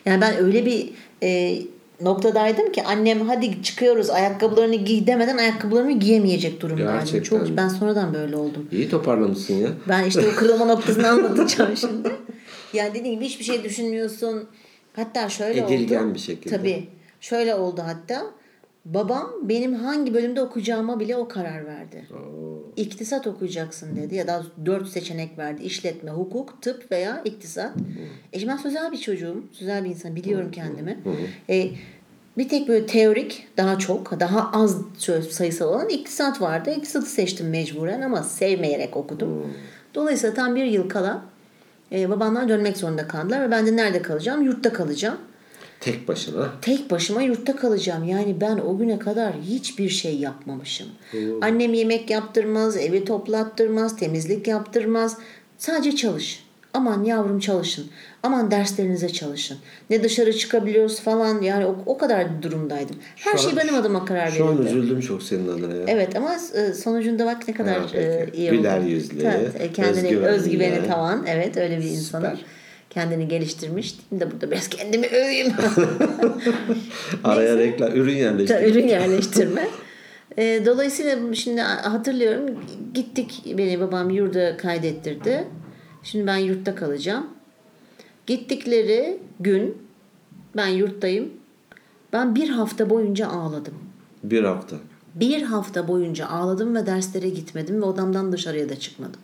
Yani 0.05 0.21
ben 0.21 0.37
öyle 0.37 0.65
bir 0.65 0.89
e, 1.23 1.57
noktadaydım 2.01 2.71
ki 2.71 2.83
annem 2.83 3.27
hadi 3.27 3.63
çıkıyoruz 3.63 4.09
ayakkabılarını 4.09 4.75
giy 4.75 5.07
demeden 5.07 5.37
ayakkabılarımı 5.37 5.91
giyemeyecek 5.91 6.61
durumdaydım. 6.61 7.23
Çok, 7.23 7.57
ben 7.57 7.67
sonradan 7.67 8.13
böyle 8.13 8.35
oldum. 8.35 8.67
İyi 8.71 8.89
toparlamışsın 8.89 9.53
ya. 9.53 9.69
Ben 9.89 10.03
işte 10.03 10.21
o 10.33 10.35
kırılma 10.35 10.65
noktasını 10.75 11.09
anlatacağım 11.09 11.77
şimdi. 11.77 12.11
Yani 12.75 12.93
dediğim 12.93 13.15
gibi 13.15 13.25
hiçbir 13.25 13.43
şey 13.43 13.63
düşünmüyorsun. 13.63 14.47
Hatta 14.93 15.29
şöyle 15.29 15.65
Edilgen 15.65 16.03
oldu. 16.03 16.13
bir 16.13 16.19
şekilde. 16.19 16.57
Tabii. 16.57 16.87
Şöyle 17.21 17.55
oldu 17.55 17.81
hatta. 17.85 18.25
Babam 18.85 19.31
benim 19.43 19.73
hangi 19.73 20.13
bölümde 20.13 20.41
okuyacağıma 20.41 20.99
bile 20.99 21.15
o 21.15 21.27
karar 21.27 21.65
verdi. 21.65 22.05
Oo. 22.13 22.71
İktisat 22.75 23.27
okuyacaksın 23.27 23.95
dedi 23.95 24.15
ya 24.15 24.27
da 24.27 24.43
dört 24.65 24.87
seçenek 24.87 25.37
verdi. 25.37 25.63
İşletme, 25.63 26.11
hukuk, 26.11 26.61
tıp 26.61 26.91
veya 26.91 27.21
iktisat. 27.25 27.71
E 28.33 28.39
şimdi 28.39 28.51
ben 28.51 28.57
sözel 28.57 28.91
bir 28.91 28.97
çocuğum. 28.97 29.43
Sözel 29.51 29.83
bir 29.83 29.89
insan. 29.89 30.15
Biliyorum 30.15 30.51
kendimi. 30.51 30.99
E, 31.49 31.69
bir 32.37 32.49
tek 32.49 32.67
böyle 32.67 32.85
teorik 32.85 33.47
daha 33.57 33.79
çok 33.79 34.19
daha 34.19 34.51
az 34.53 34.77
sayısal 35.29 35.67
olan 35.69 35.89
iktisat 35.89 36.41
vardı. 36.41 36.73
İktisatı 36.77 37.09
seçtim 37.09 37.49
mecburen 37.49 38.01
ama 38.01 38.23
sevmeyerek 38.23 38.97
okudum. 38.97 39.53
Dolayısıyla 39.95 40.35
tam 40.35 40.55
bir 40.55 40.65
yıl 40.65 40.89
kala 40.89 41.25
e, 41.95 42.09
babamlar 42.09 42.49
dönmek 42.49 42.77
zorunda 42.77 43.07
kaldılar 43.07 43.41
ve 43.41 43.51
ben 43.51 43.67
de 43.67 43.75
nerede 43.75 44.01
kalacağım? 44.01 44.41
Yurtta 44.41 44.73
kalacağım. 44.73 45.17
Tek 45.79 46.07
başına. 46.07 46.51
Tek 46.61 46.91
başıma 46.91 47.21
yurtta 47.21 47.55
kalacağım. 47.55 48.03
Yani 48.03 48.41
ben 48.41 48.57
o 48.57 48.77
güne 48.77 48.99
kadar 48.99 49.33
hiçbir 49.41 49.89
şey 49.89 50.17
yapmamışım. 50.17 50.87
Annem 51.41 51.73
yemek 51.73 52.09
yaptırmaz, 52.09 52.77
evi 52.77 53.05
toplattırmaz, 53.05 53.95
temizlik 53.95 54.47
yaptırmaz. 54.47 55.17
Sadece 55.57 55.95
çalış. 55.95 56.44
Aman 56.75 57.03
yavrum 57.03 57.39
çalışın. 57.39 57.85
Aman 58.23 58.51
derslerinize 58.51 59.09
çalışın. 59.09 59.57
Ne 59.89 60.03
dışarı 60.03 60.33
çıkabiliyoruz 60.37 60.99
falan. 60.99 61.41
Yani 61.41 61.65
o, 61.65 61.75
o 61.85 61.97
kadar 61.97 62.43
durumdaydım. 62.43 62.95
Her 63.15 63.31
Şu 63.37 63.37
şey 63.43 63.51
an- 63.51 63.57
benim 63.57 63.75
adıma 63.75 64.05
karar 64.05 64.27
Şu 64.31 64.45
an 64.45 64.59
verildi. 64.59 64.69
üzüldüm 64.77 64.99
çok 65.01 65.23
senin 65.23 65.47
adına 65.47 65.73
ya. 65.75 65.83
Evet 65.87 66.15
ama 66.15 66.35
e, 66.55 66.73
sonucunda 66.73 67.25
bak 67.25 67.47
ne 67.47 67.53
kadar 67.53 67.79
Ha, 67.79 67.97
e, 67.97 68.27
iyi 68.33 68.49
oldu. 68.51 68.57
Güler 68.57 68.79
yüzlü, 68.81 69.21
Evet, 69.21 69.51
e, 69.61 69.71
kendini 69.73 70.07
özgüvenli. 70.07 70.27
özgüveni 70.27 70.87
tavan. 70.87 71.25
Evet 71.27 71.57
öyle 71.57 71.77
bir 71.77 71.83
insanım. 71.83 72.29
Süper. 72.31 72.45
Kendini 72.89 73.27
geliştirmiş. 73.27 73.95
Şimdi 74.09 74.21
de 74.25 74.31
burada 74.31 74.51
biraz 74.51 74.67
kendimi 74.67 75.07
öveyim. 75.07 75.53
Araya 77.23 77.57
reklam, 77.57 77.91
ürün 77.95 78.15
yerleştirdim. 78.15 78.61
Ta- 78.63 78.67
ürün 78.69 78.87
yerleştirme. 78.87 79.67
E, 80.37 80.65
dolayısıyla 80.65 81.33
şimdi 81.33 81.61
hatırlıyorum 81.61 82.45
gittik 82.93 83.43
beni 83.57 83.79
babam 83.79 84.09
yurda 84.09 84.57
kaydettirdi. 84.57 85.43
Şimdi 86.05 86.27
ben 86.27 86.37
yurtta 86.37 86.75
kalacağım. 86.75 87.27
Gittikleri 88.27 89.17
gün 89.39 89.77
ben 90.55 90.67
yurttayım. 90.67 91.33
Ben 92.13 92.35
bir 92.35 92.49
hafta 92.49 92.89
boyunca 92.89 93.27
ağladım. 93.27 93.73
Bir 94.23 94.43
hafta. 94.43 94.75
Bir 95.15 95.41
hafta 95.41 95.87
boyunca 95.87 96.27
ağladım 96.27 96.75
ve 96.75 96.85
derslere 96.85 97.29
gitmedim 97.29 97.81
ve 97.81 97.85
odamdan 97.85 98.31
dışarıya 98.31 98.69
da 98.69 98.79
çıkmadım. 98.79 99.21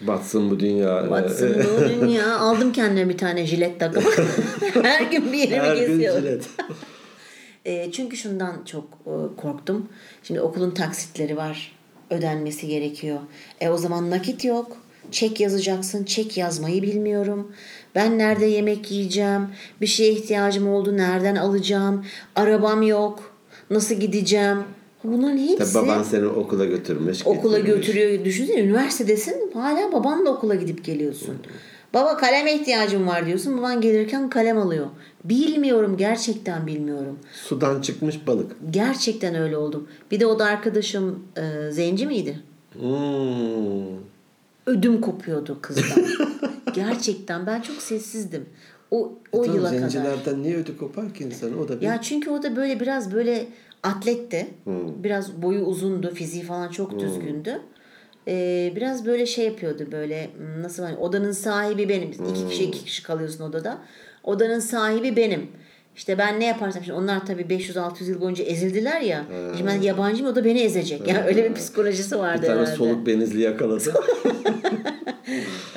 Batsın 0.00 0.50
bu 0.50 0.60
dünya. 0.60 1.10
Batsın 1.10 1.54
bu 1.54 1.88
dünya. 1.88 2.36
Aldım 2.40 2.72
kendime 2.72 3.08
bir 3.08 3.18
tane 3.18 3.46
jilet 3.46 3.80
takımı. 3.80 4.10
Her 4.82 5.02
gün 5.02 5.32
bir 5.32 5.38
yerimi 5.38 5.56
Her 5.56 5.76
gün 5.76 5.86
kesiyorum. 5.86 6.20
jilet. 6.22 6.48
E, 7.64 7.92
çünkü 7.92 8.16
şundan 8.16 8.64
çok 8.64 8.84
e, 8.84 9.14
korktum. 9.36 9.88
Şimdi 10.22 10.40
okulun 10.40 10.70
taksitleri 10.70 11.36
var. 11.36 11.72
Ödenmesi 12.10 12.68
gerekiyor. 12.68 13.18
E 13.60 13.70
o 13.70 13.76
zaman 13.76 14.10
nakit 14.10 14.44
yok. 14.44 14.76
Çek 15.10 15.40
yazacaksın. 15.40 16.04
Çek 16.04 16.36
yazmayı 16.36 16.82
bilmiyorum. 16.82 17.52
Ben 17.94 18.18
nerede 18.18 18.46
yemek 18.46 18.90
yiyeceğim? 18.90 19.46
Bir 19.80 19.86
şeye 19.86 20.12
ihtiyacım 20.12 20.68
oldu. 20.68 20.96
Nereden 20.96 21.36
alacağım? 21.36 22.04
Arabam 22.36 22.82
yok. 22.82 23.32
Nasıl 23.70 23.94
gideceğim? 23.94 24.58
Bunların 25.04 25.38
hepsi 25.38 25.72
Tabii 25.72 25.86
baban 25.86 26.02
seni 26.02 26.26
okula 26.26 26.64
götürmüş. 26.64 27.26
okula 27.26 27.58
getirmiş. 27.58 27.86
götürüyor. 27.86 28.24
Düşünsene 28.24 28.60
üniversitedesin. 28.60 29.50
Hala 29.54 29.92
babanla 29.92 30.30
okula 30.30 30.54
gidip 30.54 30.84
geliyorsun. 30.84 31.34
Baba 31.94 32.16
kaleme 32.16 32.54
ihtiyacım 32.54 33.06
var 33.06 33.26
diyorsun. 33.26 33.58
Baban 33.58 33.80
gelirken 33.80 34.30
kalem 34.30 34.58
alıyor. 34.58 34.86
Bilmiyorum. 35.24 35.96
Gerçekten 35.96 36.66
bilmiyorum. 36.66 37.18
Sudan 37.34 37.80
çıkmış 37.80 38.26
balık. 38.26 38.56
Gerçekten 38.70 39.34
öyle 39.34 39.56
oldum. 39.56 39.88
Bir 40.10 40.20
de 40.20 40.26
o 40.26 40.38
da 40.38 40.44
arkadaşım 40.44 41.24
e, 41.36 41.70
zenci 41.70 42.06
miydi? 42.06 42.38
Hmm. 42.72 44.02
Ödüm 44.66 45.00
kopuyordu 45.00 45.58
kızdan. 45.62 46.04
Gerçekten 46.74 47.46
ben 47.46 47.60
çok 47.60 47.76
sessizdim. 47.76 48.46
O 48.90 49.18
o 49.32 49.42
Tamam, 49.42 49.56
yıla 49.56 49.68
kadar. 49.68 49.80
zencilerden 49.80 50.42
niye 50.42 50.56
ödü 50.56 50.76
kopar 50.76 51.14
ki 51.14 51.24
insan? 51.24 51.58
O 51.58 51.68
da 51.68 51.80
bir... 51.80 51.86
Ya 51.86 52.00
çünkü 52.02 52.30
o 52.30 52.42
da 52.42 52.56
böyle 52.56 52.80
biraz 52.80 53.12
böyle 53.12 53.46
atletti. 53.82 54.46
Hmm. 54.64 55.04
Biraz 55.04 55.42
boyu 55.42 55.60
uzundu, 55.60 56.14
fiziği 56.14 56.42
falan 56.42 56.68
çok 56.68 57.00
düzgündü. 57.00 57.60
Ee, 58.28 58.72
biraz 58.76 59.06
böyle 59.06 59.26
şey 59.26 59.44
yapıyordu 59.46 59.88
böyle 59.92 60.30
hmm, 60.36 60.62
nasıl 60.62 60.82
hani 60.82 60.96
odanın 60.96 61.32
sahibi 61.32 61.88
benim. 61.88 62.10
İki 62.10 62.48
kişi 62.48 62.64
iki 62.64 62.84
kişi 62.84 63.02
kalıyorsun 63.02 63.44
odada. 63.44 63.78
Odanın 64.24 64.60
sahibi 64.60 65.16
benim. 65.16 65.48
İşte 65.96 66.18
ben 66.18 66.40
ne 66.40 66.44
yaparsam 66.46 66.82
şimdi 66.84 66.98
onlar 66.98 67.26
tabii 67.26 67.42
500-600 67.42 68.04
yıl 68.04 68.20
boyunca 68.20 68.44
ezildiler 68.44 69.00
ya. 69.00 69.24
Şimdi 69.56 69.70
ben 69.70 69.80
yabancıyım 69.82 70.32
o 70.32 70.34
da 70.34 70.44
beni 70.44 70.60
ezecek. 70.60 71.08
Yani 71.08 71.20
öyle 71.26 71.50
bir 71.50 71.54
psikolojisi 71.54 72.18
vardı 72.18 72.42
bir 72.42 72.46
tane 72.46 72.60
herhalde. 72.60 72.76
soluk 72.76 73.06
benizli 73.06 73.40
yakaladı. 73.40 73.92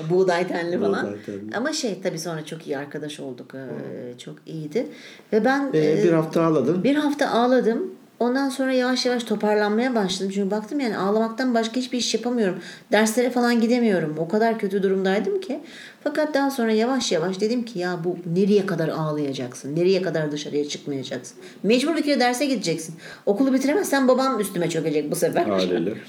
Buğday 0.09 0.47
tenli 0.47 0.79
falan. 0.79 1.05
Buğday 1.07 1.21
tenli. 1.25 1.55
Ama 1.57 1.73
şey 1.73 2.01
tabii 2.03 2.19
sonra 2.19 2.45
çok 2.45 2.67
iyi 2.67 2.77
arkadaş 2.77 3.19
olduk. 3.19 3.55
Ee, 3.55 4.17
Çok 4.17 4.35
iyiydi. 4.45 4.87
Ve 5.33 5.45
ben 5.45 5.69
Ee, 5.73 5.91
e, 5.99 6.03
bir 6.03 6.11
hafta 6.11 6.43
ağladın. 6.43 6.83
bir 6.83 6.95
hafta 6.95 7.29
ağladım. 7.29 7.91
Ondan 8.19 8.49
sonra 8.49 8.73
yavaş 8.73 9.05
yavaş 9.05 9.23
toparlanmaya 9.23 9.95
başladım. 9.95 10.31
Çünkü 10.35 10.51
baktım 10.51 10.79
yani 10.79 10.97
ağlamaktan 10.97 11.53
başka 11.53 11.75
hiçbir 11.75 11.97
iş 11.97 12.13
yapamıyorum. 12.13 12.59
Derslere 12.91 13.29
falan 13.29 13.61
gidemiyorum. 13.61 14.15
O 14.19 14.27
kadar 14.27 14.59
kötü 14.59 14.83
durumdaydım 14.83 15.41
ki. 15.41 15.59
Fakat 16.03 16.33
daha 16.33 16.51
sonra 16.51 16.71
yavaş 16.71 17.11
yavaş 17.11 17.41
dedim 17.41 17.65
ki 17.65 17.79
ya 17.79 17.99
bu 18.03 18.17
nereye 18.35 18.65
kadar 18.65 18.87
ağlayacaksın? 18.87 19.75
Nereye 19.75 20.01
kadar 20.01 20.31
dışarıya 20.31 20.67
çıkmayacaksın? 20.67 21.37
Mecbur 21.63 21.95
bir 21.95 22.03
kere 22.03 22.19
derse 22.19 22.45
gideceksin. 22.45 22.95
Okulu 23.25 23.53
bitiremezsen 23.53 24.07
babam 24.07 24.39
üstüme 24.39 24.69
çökecek 24.69 25.11
bu 25.11 25.15
sefer. 25.15 25.45
Haliyle. 25.45 25.93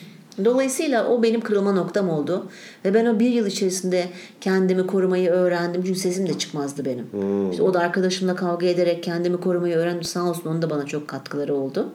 Dolayısıyla 0.45 1.09
o 1.09 1.23
benim 1.23 1.41
kırılma 1.41 1.73
noktam 1.73 2.09
oldu. 2.11 2.47
Ve 2.85 2.95
ben 2.95 3.07
o 3.07 3.21
bir 3.21 3.31
yıl 3.31 3.47
içerisinde 3.47 4.07
kendimi 4.41 4.87
korumayı 4.87 5.31
öğrendim. 5.31 5.83
Çünkü 5.87 5.99
sesim 5.99 6.29
de 6.29 6.39
çıkmazdı 6.39 6.85
benim. 6.85 7.07
İşte 7.51 7.63
o 7.63 7.75
da 7.75 7.79
arkadaşımla 7.81 8.37
kavga 8.37 8.67
ederek 8.67 9.03
kendimi 9.03 9.41
korumayı 9.41 9.77
öğrendim. 9.77 10.03
Sağ 10.03 10.25
olsun 10.31 10.51
onun 10.51 10.63
da 10.63 10.71
bana 10.71 10.87
çok 10.87 11.09
katkıları 11.09 11.55
oldu. 11.55 11.93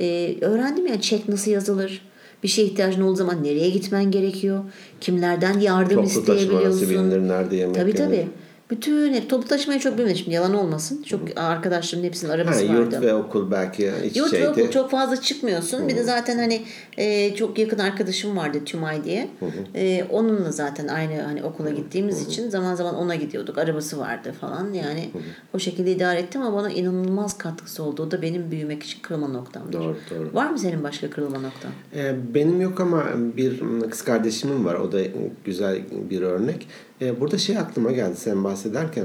Ee, 0.00 0.36
öğrendim 0.40 0.86
yani 0.86 1.00
çek 1.00 1.28
nasıl 1.28 1.50
yazılır. 1.50 2.10
Bir 2.42 2.48
şeye 2.48 2.62
ihtiyacın 2.68 3.02
olduğu 3.02 3.16
zaman 3.16 3.44
nereye 3.44 3.70
gitmen 3.70 4.10
gerekiyor. 4.10 4.64
Kimlerden 5.00 5.58
yardım 5.58 5.96
Toplu 5.96 6.08
taşıma 6.08 6.34
isteyebiliyorsun. 6.34 6.90
binilir, 6.90 7.28
nerede 7.28 7.56
yemek 7.56 7.74
Tabii 7.74 7.88
yenir? 7.90 7.98
tabii. 7.98 8.28
Bütün 8.70 9.14
hep 9.14 9.30
toplu 9.30 9.48
taşımayı 9.48 9.80
çok 9.80 9.98
bilmedim. 9.98 10.16
Şimdi 10.16 10.34
yalan 10.34 10.54
olmasın. 10.54 11.02
Çok 11.02 11.20
arkadaşlarımın 11.36 12.06
hepsinin 12.08 12.30
Ha, 12.30 12.36
arabası 12.36 12.68
vardı. 12.68 12.72
yurt 12.94 13.02
ve 13.02 13.14
okul 13.14 13.50
belki 13.50 13.92
iç 14.04 14.16
Yurt 14.16 14.32
ve 14.32 14.36
şeydi. 14.36 14.48
okul 14.48 14.70
çok 14.70 14.90
fazla 14.90 15.20
çıkmıyorsun. 15.20 15.88
Bir 15.88 15.96
de 15.96 16.02
zaten 16.02 16.38
hani 16.38 16.62
e, 16.98 17.34
çok 17.34 17.58
yakın 17.58 17.78
arkadaşım 17.78 18.36
vardı 18.36 18.58
Tümay 18.64 19.04
diye. 19.04 19.28
E, 19.74 20.04
onunla 20.10 20.52
zaten 20.52 20.88
aynı 20.88 21.22
hani 21.22 21.42
okula 21.42 21.70
gittiğimiz 21.70 22.26
için 22.26 22.50
zaman 22.50 22.74
zaman 22.74 22.94
ona 22.94 23.14
gidiyorduk. 23.14 23.58
Arabası 23.58 23.98
vardı 23.98 24.32
falan. 24.40 24.72
Yani 24.72 25.10
o 25.54 25.58
şekilde 25.58 25.92
idare 25.92 26.18
ettim 26.18 26.42
ama 26.42 26.56
bana 26.56 26.70
inanılmaz 26.70 27.38
katkısı 27.38 27.82
oldu. 27.82 28.02
O 28.02 28.10
da 28.10 28.22
benim 28.22 28.50
büyümek 28.50 28.82
için 28.82 29.02
kırılma 29.02 29.28
noktamdır. 29.28 29.72
Doğru, 29.78 29.96
doğru. 30.10 30.30
Var 30.34 30.50
mı 30.50 30.58
senin 30.58 30.82
başka 30.84 31.10
kırılma 31.10 31.38
noktan? 31.38 31.70
Ee, 31.96 32.14
Benim 32.34 32.60
yok 32.60 32.80
ama 32.80 33.04
bir 33.36 33.60
kız 33.90 34.02
kardeşimin 34.02 34.64
var. 34.64 34.74
O 34.74 34.92
da 34.92 34.98
güzel 35.44 35.80
bir 36.10 36.22
örnek. 36.22 36.66
Ee, 37.02 37.20
Burada 37.20 37.38
şey 37.38 37.58
aklıma 37.58 37.92
geldi 37.92 38.16
sen 38.16 38.44
bahsederken. 38.44 39.04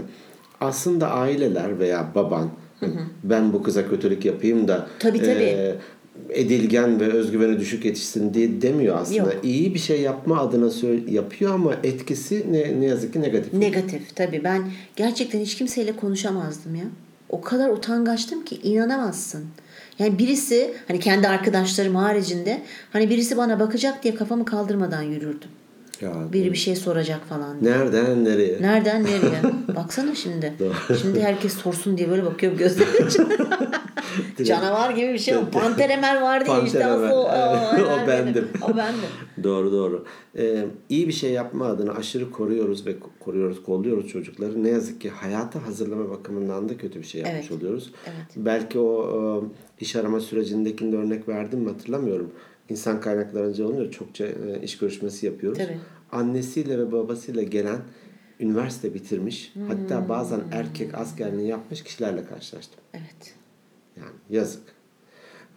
Aslında 0.62 1.12
aileler 1.12 1.80
veya 1.80 2.12
baban 2.16 2.50
hani 2.80 2.94
ben 3.24 3.54
bu 3.54 3.64
kıza 3.64 3.90
kötülük 3.90 4.26
yapayım 4.26 4.68
da 4.68 4.88
Tabii, 5.00 5.20
tabii. 5.20 5.44
e, 5.44 5.76
edilgen 6.30 7.00
ve 7.00 7.06
özgüveni 7.06 7.60
düşük 7.60 7.86
yetişsin 7.86 8.34
diye 8.34 8.62
demiyor 8.62 8.98
aslında. 9.02 9.18
Yok. 9.18 9.36
İyi 9.44 9.74
bir 9.74 9.80
şey 9.80 10.02
yapma 10.02 10.40
adına 10.40 10.70
yapıyor 11.08 11.54
ama 11.54 11.74
etkisi 11.84 12.46
ne, 12.52 12.82
ne 12.82 12.86
yazık 12.86 13.14
ki 13.14 13.22
negatif. 13.22 13.54
Negatif 13.54 14.16
tabii. 14.16 14.44
Ben 14.44 14.64
gerçekten 14.96 15.40
hiç 15.40 15.56
kimseyle 15.56 15.96
konuşamazdım 15.96 16.76
ya. 16.76 16.86
O 17.30 17.42
kadar 17.42 17.70
utangaçtım 17.70 18.46
ki 18.46 18.60
inanamazsın. 18.64 19.46
Yani 20.00 20.20
birisi 20.20 20.74
hani 20.88 21.00
kendi 21.00 21.28
arkadaşlarım 21.28 21.96
haricinde 21.96 22.62
hani 22.94 23.10
birisi 23.10 23.38
bana 23.38 23.60
bakacak 23.60 24.04
diye 24.04 24.16
kafamı 24.16 24.46
kaldırmadan 24.46 25.02
yürürdüm. 25.02 25.50
Ya, 26.02 26.14
Biri 26.34 26.52
bir 26.52 26.58
şey 26.58 26.76
soracak 26.76 27.26
falan. 27.26 27.62
diye. 27.62 27.72
Nereden 27.72 28.26
nereye? 28.26 28.62
Nereden 28.62 29.04
nereye? 29.04 29.42
Baksana 29.76 30.16
şimdi. 30.16 30.54
Şimdi 31.02 31.24
herkes 31.24 31.54
sorsun 31.54 31.98
diye 31.98 32.10
böyle 32.10 32.26
bakıyorum 32.26 32.58
gözlerinin 32.58 33.08
içine. 33.08 33.28
Canavar 34.46 34.90
gibi 34.90 35.14
bir 35.14 35.18
şey 35.20 35.38
o. 35.38 35.46
Panter 35.46 35.90
Emel 35.90 36.22
vardı 36.22 36.50
ya 36.50 36.62
işte. 36.62 36.88
O, 36.88 37.00
o, 37.00 37.24
o 38.04 38.08
bendim. 38.08 38.48
O 38.62 38.78
bendim. 38.78 39.10
Doğru 39.44 39.72
doğru. 39.72 40.06
Ee, 40.38 40.66
iyi 40.90 41.08
bir 41.08 41.14
şey 41.14 41.32
yapma 41.32 41.66
adına 41.66 41.92
aşırı 41.92 42.32
koruyoruz 42.32 42.86
ve 42.88 42.96
koruyoruz, 43.20 43.64
kolluyoruz 43.64 44.08
çocukları. 44.08 44.64
Ne 44.64 44.70
yazık 44.70 45.02
ki 45.02 45.10
hayata 45.10 45.68
hazırlama 45.68 46.10
bakımından 46.10 46.70
da 46.70 46.78
kötü 46.78 47.00
bir 47.02 47.06
şey 47.06 47.22
yapmış 47.22 47.48
Evet. 47.50 47.52
oluyoruz. 47.62 47.92
Evet. 48.06 48.16
Belki 48.36 48.80
o 48.80 49.10
e, 49.80 49.84
iş 49.84 49.96
arama 49.96 50.20
sürecindekinde 50.20 50.98
örnek 50.98 51.28
verdim 51.30 51.60
mi 51.60 51.70
hatırlamıyorum. 51.72 52.32
İnsan 52.70 53.02
kaynaklarınca 53.02 53.66
olunca 53.66 53.92
çokça 53.92 54.26
e, 54.26 54.62
iş 54.64 54.78
görüşmesi 54.78 55.26
yapıyoruz. 55.26 55.58
Tabii. 55.58 55.78
Annesiyle 56.12 56.80
ve 56.80 56.92
babasıyla 56.92 57.44
gelen 57.44 57.80
üniversite 58.40 58.94
bitirmiş 58.94 59.56
Hmm. 59.56 59.68
hatta 59.68 60.10
bazen 60.10 60.42
erkek 60.52 60.96
askerliğini 60.96 61.48
yapmış 61.48 61.84
kişilerle 61.84 62.26
karşılaştım. 62.26 62.80
Evet. 62.94 63.36
Yani 63.98 64.16
yazık. 64.30 64.64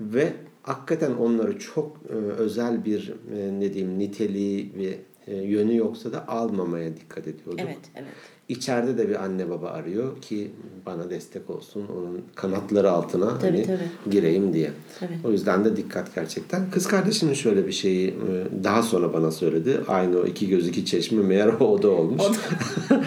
Ve 0.00 0.32
hakikaten 0.62 1.12
onları 1.12 1.58
çok 1.58 2.00
e, 2.08 2.12
özel 2.14 2.84
bir 2.84 3.14
e, 3.34 3.60
ne 3.60 3.74
diyeyim 3.74 3.98
niteliği 3.98 4.72
ve 4.78 4.98
e, 5.26 5.36
yönü 5.36 5.76
yoksa 5.76 6.12
da 6.12 6.28
almamaya 6.28 6.96
dikkat 6.96 7.26
ediyorduk. 7.26 7.60
Evet. 7.60 7.78
Evet. 7.94 8.08
İçeride 8.48 8.98
de 8.98 9.08
bir 9.08 9.24
anne 9.24 9.50
baba 9.50 9.68
arıyor 9.68 10.20
ki 10.22 10.50
bana 10.86 11.10
destek 11.10 11.50
olsun, 11.50 11.86
onun 11.96 12.22
kanatları 12.34 12.90
altına 12.90 13.38
Tabii, 13.38 13.50
hani 13.50 13.66
tabii. 13.66 14.10
gireyim 14.10 14.52
diye. 14.52 14.70
Tabii. 15.00 15.18
O 15.24 15.30
yüzden 15.30 15.64
de 15.64 15.76
dikkat 15.76 16.14
gerçekten. 16.14 16.70
Kız 16.70 16.86
kardeşimin 16.86 17.34
şöyle 17.34 17.66
bir 17.66 17.72
şeyi 17.72 18.08
e, 18.08 18.64
daha 18.64 18.82
sonra 18.82 19.12
bana 19.12 19.30
söyledi. 19.30 19.80
Aynı 19.88 20.18
o 20.18 20.26
iki 20.26 20.48
göz 20.48 20.68
iki 20.68 20.84
çeşme 20.86 21.22
meğer 21.22 21.48
o 21.48 21.82
da 21.82 21.88
olmuş. 21.90 22.22
O 22.22 22.34
da- 22.34 23.02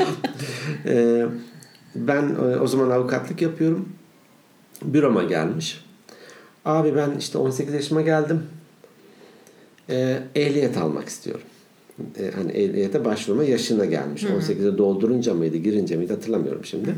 Ee, 0.86 1.26
ben 1.96 2.30
e, 2.30 2.60
o 2.60 2.68
zaman 2.68 2.90
avukatlık 2.90 3.42
yapıyorum. 3.42 3.90
Büroma 4.84 5.24
gelmiş. 5.24 5.86
Abi 6.66 6.96
ben 6.96 7.12
işte 7.20 7.38
18 7.38 7.74
yaşıma 7.74 8.02
geldim. 8.02 8.44
Ehliyet 10.36 10.78
almak 10.78 11.08
istiyorum. 11.08 11.44
Ee, 12.20 12.32
hani 12.36 12.52
ehliyete 12.52 13.06
başvurma 13.06 13.44
yaşına 13.44 13.86
gelmiş. 13.86 14.24
18'e 14.24 14.78
doldurunca 14.78 15.34
mıydı, 15.34 15.58
girince 15.58 15.96
miydi 15.96 16.14
hatırlamıyorum 16.14 16.66
şimdi. 16.66 16.96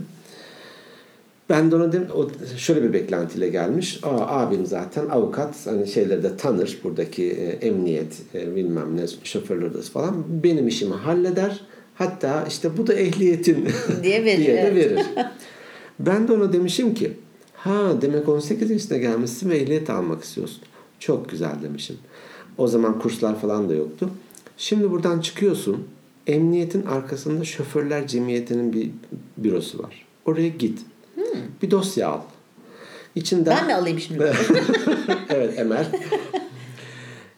Ben 1.50 1.72
de 1.72 1.76
ona 1.76 1.92
dedim, 1.92 2.08
o 2.16 2.28
şöyle 2.58 2.84
bir 2.84 2.94
beklentiyle 2.94 3.50
gelmiş. 3.50 4.00
Aa, 4.04 4.40
abim 4.42 4.66
zaten 4.66 5.10
avukat, 5.10 5.56
hani 5.66 5.88
şeyleri 5.88 6.24
de 6.24 6.38
tanır. 6.38 6.80
Buradaki 6.84 7.32
e, 7.32 7.68
emniyet, 7.68 8.14
e, 8.36 8.56
bilmem 8.56 8.98
ne, 8.98 9.06
şoförler 9.24 9.82
falan. 9.82 10.24
Benim 10.44 10.68
işimi 10.68 10.94
halleder. 10.94 11.62
Hatta 11.96 12.46
işte 12.48 12.78
bu 12.78 12.88
da 12.88 12.94
ehliyetin 12.94 13.68
Diye 14.04 14.26
verir, 14.26 14.38
diye 14.38 14.58
de 14.58 14.76
verir. 14.76 15.00
Ben 16.00 16.28
de 16.28 16.34
ona 16.34 16.54
demişim 16.54 16.94
ki, 16.94 17.12
ha 17.54 18.02
demek 18.02 18.30
18 18.30 18.72
yaşına 18.72 18.98
gelmişsin 18.98 19.50
ve 19.50 19.58
ehliyet 19.58 19.90
almak 19.90 20.24
istiyorsun. 20.24 20.62
Çok 21.00 21.30
güzel 21.30 21.56
demişim. 21.64 21.96
O 22.58 22.68
zaman 22.68 23.00
kurslar 23.00 23.42
falan 23.42 23.70
da 23.70 23.74
yoktu. 23.74 24.10
Şimdi 24.64 24.92
buradan 24.92 25.20
çıkıyorsun. 25.20 25.88
Emniyetin 26.28 26.86
arkasında 26.86 27.44
şoförler 27.44 28.08
cemiyetinin 28.08 28.74
bir 28.74 28.92
bürosu 29.38 29.84
var. 29.84 30.06
Oraya 30.26 30.48
git. 30.48 30.80
Bir 31.62 31.72
dosya 31.72 32.10
al. 32.10 32.22
İçinden 33.16 33.58
Ben 33.58 33.66
mi 33.68 33.74
alayım 33.74 34.00
şimdi? 34.00 34.34
evet 35.30 35.60
Emel. 35.60 35.86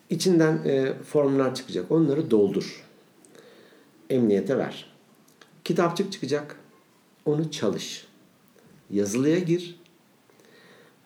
İçinden 0.09 0.59
e, 0.65 0.93
formlar 1.03 1.55
çıkacak. 1.55 1.91
Onları 1.91 2.31
doldur. 2.31 2.85
Emniyete 4.09 4.57
ver. 4.57 4.93
Kitapçık 5.63 6.11
çıkacak. 6.11 6.59
Onu 7.25 7.51
çalış. 7.51 8.07
Yazılıya 8.89 9.39
gir. 9.39 9.79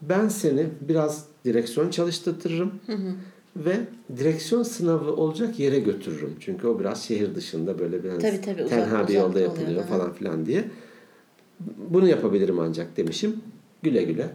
Ben 0.01 0.27
seni 0.27 0.67
biraz 0.81 1.25
direksiyon 1.45 1.89
çalıştırırım. 1.89 2.79
Ve 3.55 3.77
direksiyon 4.17 4.63
sınavı 4.63 5.11
olacak 5.15 5.59
yere 5.59 5.79
götürürüm. 5.79 6.35
Çünkü 6.39 6.67
o 6.67 6.79
biraz 6.79 7.03
şehir 7.03 7.35
dışında 7.35 7.79
böyle 7.79 8.03
biraz 8.03 8.21
Tabii, 8.21 8.41
tabii, 8.41 8.63
uzak- 8.63 8.69
tenha 8.69 8.97
bir 8.97 9.03
uzak 9.03 9.13
yolda 9.15 9.29
oluyor, 9.29 9.49
yapılıyor 9.57 9.81
aha. 9.83 9.87
falan 9.97 10.13
filan 10.13 10.45
diye. 10.45 10.63
Bunu 11.89 12.07
yapabilirim 12.07 12.59
ancak 12.59 12.97
demişim. 12.97 13.35
Güle 13.83 14.03
güle. 14.03 14.29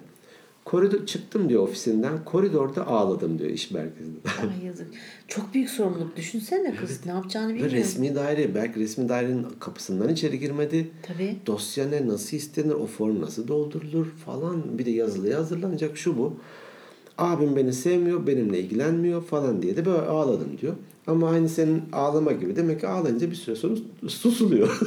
Koridor 0.65 1.07
çıktım 1.07 1.49
diyor 1.49 1.63
ofisinden. 1.63 2.25
Koridorda 2.25 2.87
ağladım 2.87 3.39
diyor 3.39 3.51
iş 3.51 3.71
merkezinde. 3.71 4.19
Ay 4.61 4.67
yazık. 4.67 4.87
Çok 5.29 5.55
büyük 5.55 5.71
sorumluluk. 5.71 6.17
Düşünsene 6.17 6.75
kız 6.77 7.07
ne 7.07 7.13
yapacağını 7.13 7.49
Ve 7.49 7.55
bilmiyor. 7.55 7.71
resmi 7.73 8.15
daire 8.15 8.55
belki 8.55 8.81
resmi 8.81 9.09
dairenin 9.09 9.47
kapısından 9.61 10.09
içeri 10.09 10.39
girmedi. 10.39 10.91
Tabii. 11.03 11.37
Dosya 11.47 11.87
ne 11.89 12.09
nasıl 12.09 12.37
istenir 12.37 12.75
o 12.75 12.87
form 12.87 13.21
nasıl 13.21 13.49
doldurulur 13.49 14.07
falan 14.07 14.79
bir 14.79 14.87
de 14.87 14.91
yazılıya 14.91 15.39
hazırlanacak 15.39 15.97
şu 15.97 16.19
bu. 16.19 16.37
Abim 17.19 17.57
beni 17.57 17.73
sevmiyor 17.73 18.27
benimle 18.27 18.59
ilgilenmiyor 18.61 19.23
falan 19.25 19.63
diye 19.63 19.77
de 19.77 19.85
böyle 19.87 19.99
ağladım 20.03 20.59
diyor. 20.61 20.75
Ama 21.07 21.31
aynı 21.31 21.49
senin 21.49 21.83
ağlama 21.93 22.33
gibi 22.33 22.57
demek 22.57 22.81
ki 22.81 22.89
ağlayınca 22.89 23.31
bir 23.31 23.37
süre 23.37 23.57
sonra 23.57 23.75
susuluyor. 24.09 24.81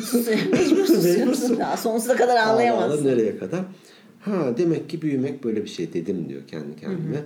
Mecbursun. 0.52 1.04
Mecbursun. 1.04 1.58
Daha 1.60 1.78
sonsuza 1.78 2.16
kadar 2.16 2.36
Ağla 2.36 2.42
ağla 2.44 2.54
ağlayamazsın. 2.54 3.06
nereye 3.06 3.38
kadar? 3.38 3.62
Ha 4.22 4.54
demek 4.58 4.90
ki 4.90 5.02
büyümek 5.02 5.44
böyle 5.44 5.64
bir 5.64 5.70
şey 5.70 5.94
dedim 5.94 6.30
diyor 6.30 6.42
kendi 6.48 6.76
kendime. 6.82 7.24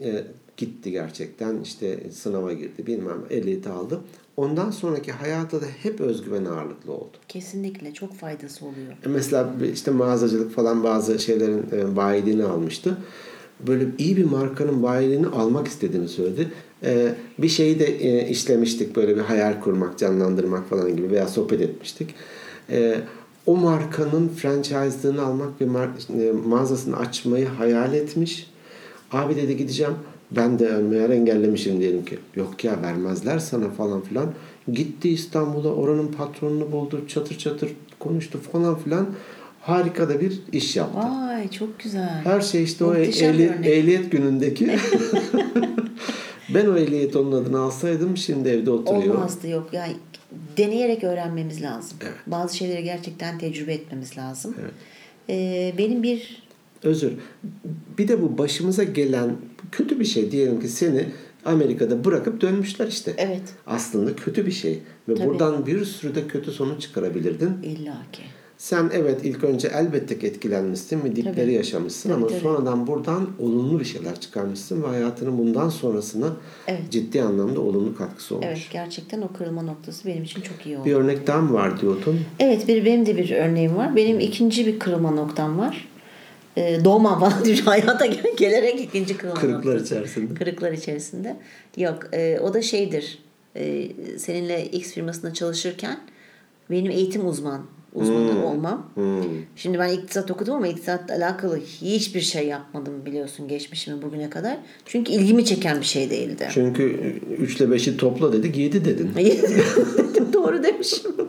E, 0.00 0.24
gitti 0.56 0.90
gerçekten 0.90 1.60
işte 1.60 2.10
sınava 2.10 2.52
girdi 2.52 2.86
bilmem 2.86 3.18
ehliyeti 3.30 3.68
aldı. 3.68 4.00
Ondan 4.36 4.70
sonraki 4.70 5.12
hayata 5.12 5.60
da 5.60 5.64
hep 5.82 6.00
özgüven 6.00 6.44
ağırlıklı 6.44 6.92
oldu. 6.92 7.16
Kesinlikle 7.28 7.94
çok 7.94 8.14
faydası 8.14 8.64
oluyor. 8.66 8.92
E, 9.06 9.08
Mesela 9.08 9.50
işte 9.72 9.90
mağazacılık 9.90 10.54
falan 10.54 10.84
bazı 10.84 11.18
şeylerin 11.18 11.64
e, 11.72 11.96
bayiliğini 11.96 12.44
almıştı. 12.44 12.96
Böyle 13.66 13.86
iyi 13.98 14.16
bir 14.16 14.24
markanın 14.24 14.82
bayiliğini 14.82 15.26
almak 15.26 15.68
istediğini 15.68 16.08
söyledi. 16.08 16.48
E, 16.84 17.14
bir 17.38 17.48
şeyi 17.48 17.78
de 17.78 17.84
e, 17.84 18.28
işlemiştik 18.28 18.96
böyle 18.96 19.16
bir 19.16 19.20
hayal 19.20 19.60
kurmak, 19.60 19.98
canlandırmak 19.98 20.70
falan 20.70 20.96
gibi 20.96 21.10
veya 21.10 21.28
sohbet 21.28 21.60
etmiştik. 21.60 22.14
E, 22.70 22.94
o 23.46 23.56
markanın 23.56 24.28
franchise'lığını 24.28 25.22
almak 25.22 25.60
ve 25.60 25.64
mar- 25.64 26.28
e, 26.28 26.32
mağazasını 26.32 26.96
açmayı 26.96 27.46
hayal 27.46 27.94
etmiş. 27.94 28.50
Abi 29.12 29.36
dedi 29.36 29.56
gideceğim. 29.56 29.94
Ben 30.30 30.58
de 30.58 30.68
meğer 30.78 31.10
engellemişim 31.10 31.80
diyelim 31.80 32.04
ki. 32.04 32.18
Yok 32.36 32.64
ya 32.64 32.82
vermezler 32.82 33.38
sana 33.38 33.68
falan 33.70 34.00
filan. 34.00 34.26
Gitti 34.72 35.08
İstanbul'a 35.10 35.68
oranın 35.68 36.06
patronunu 36.06 36.72
buldu. 36.72 37.00
Çatır 37.08 37.38
çatır 37.38 37.70
konuştu 37.98 38.38
falan 38.52 38.78
filan. 38.78 39.06
Harika 39.60 40.08
da 40.08 40.20
bir 40.20 40.40
iş 40.52 40.76
yaptı. 40.76 40.98
Vay 41.42 41.50
çok 41.50 41.80
güzel. 41.80 42.20
Her 42.24 42.40
şey 42.40 42.62
işte 42.62 42.84
o 42.84 42.88
Muhteşem 42.88 43.38
bir 43.38 43.48
ehli- 43.50 43.68
ehliyet 43.68 44.12
günündeki. 44.12 44.70
ben 46.54 46.66
o 46.66 46.76
ehliyet 46.76 47.16
onun 47.16 47.32
adını 47.42 47.58
alsaydım 47.58 48.16
şimdi 48.16 48.48
evde 48.48 48.70
oturuyor. 48.70 49.14
Olmazdı 49.14 49.48
yok. 49.48 49.68
Yani 49.72 49.92
deneyerek 50.56 51.04
öğrenmemiz 51.04 51.62
lazım. 51.62 51.98
Evet. 52.02 52.14
Bazı 52.26 52.56
şeyleri 52.56 52.84
gerçekten 52.84 53.38
tecrübe 53.38 53.72
etmemiz 53.72 54.18
lazım. 54.18 54.54
Evet. 54.60 54.72
Ee, 55.30 55.74
benim 55.78 56.02
bir 56.02 56.42
Özür. 56.82 57.12
Bir 57.98 58.08
de 58.08 58.22
bu 58.22 58.38
başımıza 58.38 58.82
gelen 58.84 59.36
kötü 59.72 60.00
bir 60.00 60.04
şey. 60.04 60.30
Diyelim 60.30 60.60
ki 60.60 60.68
seni 60.68 61.06
Amerika'da 61.44 62.04
bırakıp 62.04 62.40
dönmüşler 62.40 62.86
işte. 62.86 63.14
evet 63.18 63.42
Aslında 63.66 64.16
kötü 64.16 64.46
bir 64.46 64.52
şey. 64.52 64.78
Ve 65.08 65.14
Tabii. 65.14 65.26
buradan 65.26 65.66
bir 65.66 65.84
sürü 65.84 66.14
de 66.14 66.28
kötü 66.28 66.50
sonuç 66.52 66.82
çıkarabilirdin. 66.82 67.50
illaki. 67.62 68.22
Sen 68.62 68.90
evet 68.94 69.20
ilk 69.24 69.44
önce 69.44 69.68
elbette 69.68 70.18
ki 70.18 70.26
etkilenmişsin 70.26 71.04
ve 71.04 71.16
dipleri 71.16 71.34
Tabii. 71.34 71.52
yaşamışsın 71.52 72.08
Tabii, 72.08 72.18
ama 72.18 72.26
tabii. 72.28 72.40
sonradan 72.40 72.86
buradan 72.86 73.28
olumlu 73.38 73.80
bir 73.80 73.84
şeyler 73.84 74.20
çıkarmışsın 74.20 74.82
ve 74.82 74.86
hayatının 74.86 75.38
bundan 75.38 75.68
sonrasına 75.68 76.26
Evet. 76.66 76.80
ciddi 76.90 77.22
anlamda 77.22 77.60
olumlu 77.60 77.96
katkısı 77.96 78.34
olmuş. 78.34 78.46
Evet 78.48 78.62
gerçekten 78.72 79.22
o 79.22 79.32
kırılma 79.32 79.62
noktası 79.62 80.08
benim 80.08 80.22
için 80.22 80.40
çok 80.40 80.66
iyi 80.66 80.78
oldu. 80.78 80.84
Bir 80.86 80.94
örnek 80.94 81.26
daha 81.26 81.40
mı 81.40 81.52
var 81.52 81.80
diyordun? 81.80 82.20
Evet 82.40 82.68
bir 82.68 82.84
benim 82.84 83.06
de 83.06 83.16
bir 83.16 83.30
örneğim 83.30 83.76
var. 83.76 83.96
Benim 83.96 84.20
ikinci 84.20 84.66
bir 84.66 84.78
kırılma 84.78 85.10
noktam 85.10 85.58
var. 85.58 85.88
Ee, 86.56 86.78
doğma 86.84 87.18
falan 87.20 87.44
diyor. 87.44 87.58
Hayata 87.58 88.06
gel- 88.06 88.36
gelerek 88.38 88.80
ikinci 88.80 89.16
kırılma 89.16 89.40
Kırıklar 89.40 89.72
noktası. 89.74 89.94
içerisinde. 89.94 90.34
Kırıklar 90.34 90.72
içerisinde. 90.72 91.36
Yok 91.76 91.98
e, 92.12 92.38
o 92.40 92.54
da 92.54 92.62
şeydir. 92.62 93.18
E, 93.56 93.88
seninle 94.18 94.64
X 94.66 94.92
firmasında 94.92 95.34
çalışırken 95.34 96.00
benim 96.70 96.90
eğitim 96.90 97.26
uzman 97.28 97.62
uzmanı 97.94 98.46
olmam. 98.46 98.90
Hmm. 98.94 99.22
Şimdi 99.56 99.78
ben 99.78 99.88
iktisat 99.88 100.30
okudum 100.30 100.54
ama 100.54 100.68
iktisatla 100.68 101.14
alakalı 101.14 101.56
hiçbir 101.82 102.20
şey 102.20 102.46
yapmadım 102.46 103.06
biliyorsun 103.06 103.48
geçmişimi 103.48 104.02
bugüne 104.02 104.30
kadar. 104.30 104.58
Çünkü 104.84 105.12
ilgimi 105.12 105.44
çeken 105.44 105.80
bir 105.80 105.86
şey 105.86 106.10
değildi. 106.10 106.48
Çünkü 106.50 106.82
3 107.38 107.56
ile 107.56 107.64
5'i 107.64 107.96
topla 107.96 108.32
dedik 108.32 108.56
7 108.56 108.84
dedin. 108.84 109.10
Doğru 110.32 110.62
demişim. 110.62 111.12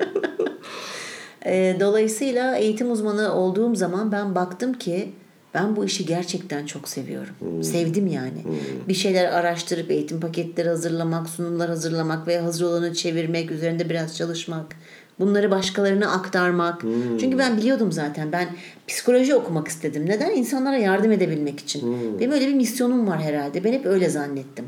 E, 1.46 1.78
dolayısıyla 1.80 2.56
eğitim 2.56 2.92
uzmanı 2.92 3.34
olduğum 3.34 3.76
zaman 3.76 4.12
ben 4.12 4.36
baktım 4.36 4.74
ki 4.74 5.10
Ben 5.54 5.76
bu 5.76 5.86
işi 5.86 6.06
gerçekten 6.06 6.66
çok 6.66 6.88
seviyorum. 6.88 7.64
Sevdim 7.64 8.08
yani. 8.08 8.44
Bir 8.88 8.94
şeyler 8.94 9.26
araştırıp 9.26 9.92
eğitim 9.92 10.20
paketleri 10.20 10.70
hazırlamak, 10.70 11.30
sunumlar 11.30 11.70
hazırlamak 11.70 12.28
veya 12.28 12.44
hazır 12.44 12.66
olanı 12.66 12.94
çevirmek, 12.94 13.52
üzerinde 13.52 13.90
biraz 13.90 14.18
çalışmak. 14.18 14.76
Bunları 15.20 15.52
başkalarına 15.52 16.12
aktarmak. 16.12 16.82
Çünkü 17.20 17.38
ben 17.38 17.58
biliyordum 17.58 17.92
zaten. 17.92 18.32
Ben 18.32 18.48
psikoloji 18.88 19.36
okumak 19.36 19.68
istedim. 19.68 20.06
Neden? 20.08 20.32
İnsanlara 20.32 20.78
yardım 20.78 21.12
edebilmek 21.12 21.60
için. 21.60 21.98
Benim 22.20 22.32
öyle 22.32 22.48
bir 22.48 22.54
misyonum 22.54 23.08
var 23.08 23.22
herhalde. 23.22 23.64
Ben 23.64 23.74
hep 23.74 23.86
öyle 23.86 24.10
zannettim. 24.10 24.66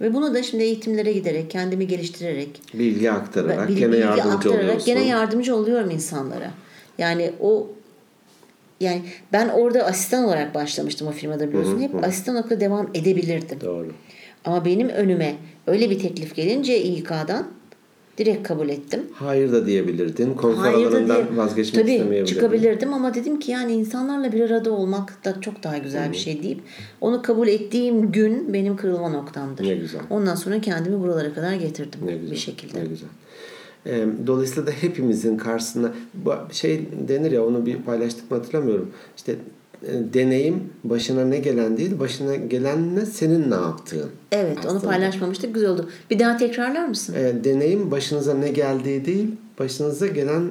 Ve 0.00 0.14
bunu 0.14 0.34
da 0.34 0.42
şimdi 0.42 0.62
eğitimlere 0.62 1.12
giderek, 1.12 1.50
kendimi 1.50 1.86
geliştirerek, 1.86 2.62
Bilgi 2.74 3.10
aktararak 3.10 3.68
bilgi- 3.68 3.78
gene 3.78 3.92
bilgi 3.92 4.00
yardımcı 4.00 4.30
aktararak 4.36 4.60
oluyorsun. 4.64 4.86
Gene 4.86 5.06
yardımcı 5.06 5.56
oluyorum 5.56 5.90
insanlara. 5.90 6.50
Yani 6.98 7.32
o 7.40 7.68
yani 8.80 9.02
ben 9.32 9.48
orada 9.48 9.84
asistan 9.84 10.24
olarak 10.24 10.54
başlamıştım 10.54 11.08
o 11.08 11.10
firmada 11.10 11.48
biliyorsun. 11.48 11.80
Hep 11.80 12.04
asistan 12.04 12.34
olarak 12.36 12.60
devam 12.60 12.88
edebilirdim. 12.94 13.60
Doğru. 13.60 13.92
Ama 14.44 14.64
benim 14.64 14.88
önüme 14.88 15.34
öyle 15.66 15.90
bir 15.90 15.98
teklif 15.98 16.34
gelince 16.34 16.82
İK'dan 16.82 17.46
direkt 18.18 18.48
kabul 18.48 18.68
ettim. 18.68 19.00
Hayır 19.12 19.52
da 19.52 19.66
diyebilirdin. 19.66 20.34
Konfor 20.34 20.60
Hayır 20.62 20.84
da 20.86 20.88
alanından 20.88 21.16
diye- 21.28 21.36
vazgeçmek 21.36 21.82
Tabii 21.82 21.92
istemeyebilirdin. 21.94 22.34
çıkabilirdim 22.34 22.94
ama 22.94 23.14
dedim 23.14 23.38
ki 23.38 23.50
yani 23.50 23.72
insanlarla 23.72 24.32
bir 24.32 24.40
arada 24.40 24.72
olmak 24.72 25.24
da 25.24 25.40
çok 25.40 25.62
daha 25.62 25.78
güzel 25.78 26.12
bir 26.12 26.16
şey 26.16 26.42
deyip 26.42 26.60
onu 27.00 27.22
kabul 27.22 27.48
ettiğim 27.48 28.12
gün 28.12 28.52
benim 28.52 28.76
kırılma 28.76 29.08
noktamdır. 29.08 29.64
Ne 29.64 29.74
güzel. 29.74 30.00
Ondan 30.10 30.34
sonra 30.34 30.60
kendimi 30.60 31.00
buralara 31.00 31.34
kadar 31.34 31.52
getirdim 31.54 32.00
Ne 32.04 32.12
güzel. 32.16 32.30
bir 32.30 32.36
şekilde. 32.36 32.80
Ne 32.80 32.86
güzel. 32.86 33.08
Dolayısıyla 34.26 34.66
da 34.66 34.70
hepimizin 34.70 35.36
karşısına 35.36 35.92
şey 36.52 36.80
denir 37.08 37.32
ya 37.32 37.46
onu 37.46 37.66
bir 37.66 37.76
paylaştık 37.76 38.30
mı 38.30 38.36
hatırlamıyorum. 38.36 38.90
İşte 39.16 39.34
deneyim 40.14 40.62
başına 40.84 41.24
ne 41.24 41.38
gelen 41.38 41.76
değil 41.76 41.98
başına 42.00 42.34
gelenle 42.36 43.06
senin 43.06 43.50
ne 43.50 43.54
yaptığın. 43.54 44.10
Evet 44.32 44.58
onu 44.66 44.76
Aslında. 44.76 44.92
paylaşmamıştık 44.92 45.54
güzel 45.54 45.70
oldu. 45.70 45.88
Bir 46.10 46.18
daha 46.18 46.36
tekrarlar 46.36 46.86
mısın? 46.88 47.14
E, 47.14 47.44
deneyim 47.44 47.90
başınıza 47.90 48.34
ne 48.34 48.48
geldiği 48.48 49.04
değil 49.04 49.28
başınıza 49.58 50.06
gelen 50.06 50.42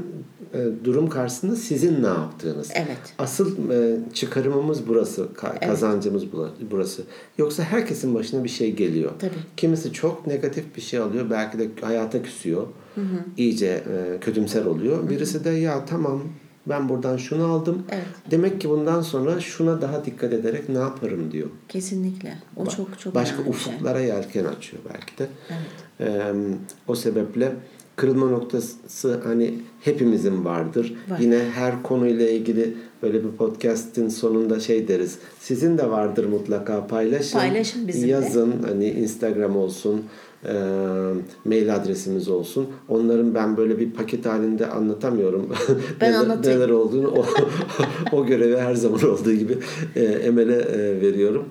e, 0.54 0.60
durum 0.84 1.10
karşısında 1.10 1.56
sizin 1.56 2.04
ne 2.04 2.08
yaptığınız. 2.08 2.70
Evet. 2.76 2.98
Asıl 3.20 3.70
e, 3.72 3.98
çıkarımımız 4.14 4.88
burası, 4.88 5.28
ka- 5.38 5.68
kazancımız 5.68 6.24
bula- 6.24 6.50
burası. 6.72 7.02
Yoksa 7.38 7.64
herkesin 7.64 8.16
başına 8.16 8.44
bir 8.44 8.50
şey 8.50 8.76
geliyor. 8.76 9.12
Tabii. 9.20 9.32
Kimisi 9.58 9.94
çok 9.94 10.28
negatif 10.28 10.76
bir 10.76 10.82
şey 10.82 11.00
alıyor, 11.00 11.26
belki 11.30 11.60
de 11.60 11.68
hayata 11.82 12.22
küsüyor. 12.24 12.68
İyice 13.38 13.68
e, 13.68 14.20
kötümser 14.22 14.66
oluyor. 14.66 15.10
Birisi 15.10 15.44
de 15.46 15.50
ya 15.50 15.86
tamam 15.86 16.24
ben 16.68 16.90
buradan 16.90 17.18
şunu 17.18 17.46
aldım. 17.46 17.84
Evet. 17.92 18.06
Demek 18.32 18.62
ki 18.62 18.70
bundan 18.70 19.02
sonra 19.02 19.40
şuna 19.40 19.82
daha 19.82 20.06
dikkat 20.06 20.34
ederek 20.34 20.70
ne 20.70 20.78
yaparım 20.78 21.32
diyor. 21.32 21.50
Kesinlikle. 21.70 22.38
O 22.58 22.66
çok 22.66 23.00
çok 23.00 23.16
Başka 23.16 23.42
önemli 23.42 23.58
şey. 23.58 23.72
ufuklara 23.74 24.00
yelken 24.00 24.46
açıyor 24.46 24.84
belki 24.94 25.18
de. 25.18 25.28
Ee, 26.00 26.34
o 26.88 26.96
sebeple 26.96 27.52
kırılma 27.96 28.26
noktası 28.30 29.22
hani 29.24 29.54
hepimizin 29.82 30.46
vardır. 30.46 30.96
Var. 31.10 31.20
Yine 31.20 31.40
her 31.56 31.84
konuyla 31.84 32.30
ilgili 32.30 32.78
böyle 33.02 33.24
bir 33.24 33.30
podcast'in 33.32 34.10
sonunda 34.10 34.60
şey 34.60 34.88
deriz. 34.88 35.18
Sizin 35.40 35.78
de 35.78 35.90
vardır 35.90 36.26
mutlaka 36.26 36.88
paylaşın. 36.88 37.40
Paylaşın 37.40 37.88
bizimle. 37.88 38.08
Yazın 38.12 38.54
hani 38.68 38.90
Instagram 38.90 39.58
olsun, 39.58 40.04
e, 40.46 40.54
mail 41.46 41.76
adresimiz 41.76 42.30
olsun. 42.30 42.68
Onların 42.90 43.36
ben 43.36 43.58
böyle 43.58 43.80
bir 43.80 43.92
paket 43.92 44.26
halinde 44.26 44.68
anlatamıyorum. 44.68 45.50
Ben 46.02 46.12
neler, 46.12 46.20
anlatayım. 46.20 46.60
neler 46.60 46.70
olduğunu 46.70 47.08
o, 47.12 47.26
o 48.12 48.26
görevi 48.26 48.58
her 48.58 48.76
zaman 48.76 49.04
olduğu 49.04 49.34
gibi 49.34 49.58
e, 49.96 50.04
Emel'e 50.04 50.56
e, 50.56 51.02
veriyorum. 51.02 51.46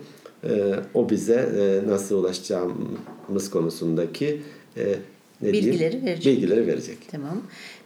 E, 0.45 0.75
o 0.95 1.11
bize 1.11 1.49
e, 1.59 1.91
nasıl 1.91 2.17
ulaşacağımız 2.19 3.51
konusundaki 3.51 4.43
e, 4.77 4.95
ne 5.43 5.53
diyeyim? 5.53 5.73
Bilgileri 5.73 6.05
verecek. 6.05 6.37
Bilgileri 6.37 6.67
verecek. 6.67 6.99
Tamam. 7.11 7.43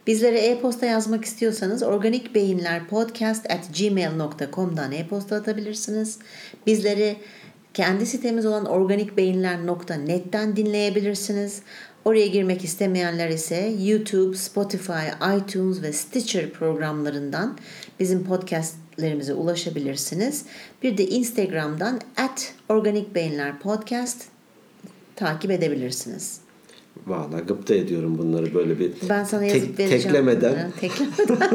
Bizlere 0.07 0.39
e-posta 0.39 0.85
yazmak 0.85 1.25
istiyorsanız 1.25 1.83
organikbeyinlerpodcast 1.83 3.51
at 3.51 3.79
gmail.com'dan 3.79 4.91
e-posta 4.91 5.35
atabilirsiniz. 5.35 6.19
Bizleri 6.67 7.15
kendi 7.77 8.05
sitemiz 8.05 8.45
olan 8.45 8.65
organikbeyinler.net'ten 8.65 10.55
dinleyebilirsiniz. 10.55 11.61
Oraya 12.05 12.27
girmek 12.27 12.63
istemeyenler 12.63 13.29
ise 13.29 13.75
YouTube, 13.79 14.37
Spotify, 14.37 15.07
iTunes 15.37 15.81
ve 15.81 15.93
Stitcher 15.93 16.49
programlarından 16.49 17.57
bizim 17.99 18.23
podcastlerimize 18.23 19.33
ulaşabilirsiniz. 19.33 20.45
Bir 20.83 20.97
de 20.97 21.07
Instagram'dan 21.07 22.01
at 22.17 22.53
organikbeyinlerpodcast 22.69 24.23
takip 25.15 25.51
edebilirsiniz. 25.51 26.46
Valla 27.07 27.39
gıpta 27.39 27.75
ediyorum 27.75 28.17
bunları 28.17 28.53
böyle 28.53 28.79
bir 28.79 28.91
Ben 29.09 29.23
sana 29.23 29.41
tek- 29.41 29.55
yazıp 29.55 29.79
vereceğim. 29.79 30.03
teklemeden. 30.03 30.71
Teklemeden. 30.81 31.47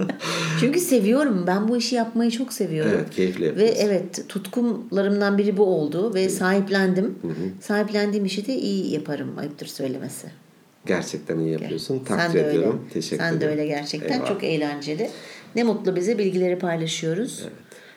Çünkü 0.60 0.80
seviyorum. 0.80 1.44
Ben 1.46 1.68
bu 1.68 1.76
işi 1.76 1.94
yapmayı 1.94 2.30
çok 2.30 2.52
seviyorum. 2.52 2.92
Evet, 2.94 3.10
keyifli 3.10 3.42
Ve 3.44 3.46
yapıyorsun. 3.46 3.76
evet 3.86 4.24
tutkumlarımdan 4.28 5.38
biri 5.38 5.56
bu 5.56 5.64
oldu 5.64 6.14
ve 6.14 6.28
sahiplendim. 6.28 7.14
Sahiplendiğim 7.60 8.24
işi 8.26 8.46
de 8.46 8.54
iyi 8.54 8.92
yaparım. 8.94 9.38
Ayıptır 9.38 9.66
söylemesi. 9.66 10.26
Gerçekten 10.86 11.38
iyi 11.38 11.52
yapıyorsun. 11.52 11.98
Takdir 11.98 12.22
Sen 12.24 12.34
de 12.34 12.38
öyle. 12.38 12.48
ediyorum. 12.50 12.84
Teşekkür 12.92 13.16
Sen 13.24 13.32
de 13.32 13.36
ederim. 13.36 13.52
öyle 13.52 13.66
gerçekten. 13.66 14.12
Eyvallah. 14.14 14.28
Çok 14.28 14.44
eğlenceli. 14.44 15.10
Ne 15.56 15.62
mutlu 15.64 15.96
bize 15.96 16.18
bilgileri 16.18 16.58
paylaşıyoruz. 16.58 17.44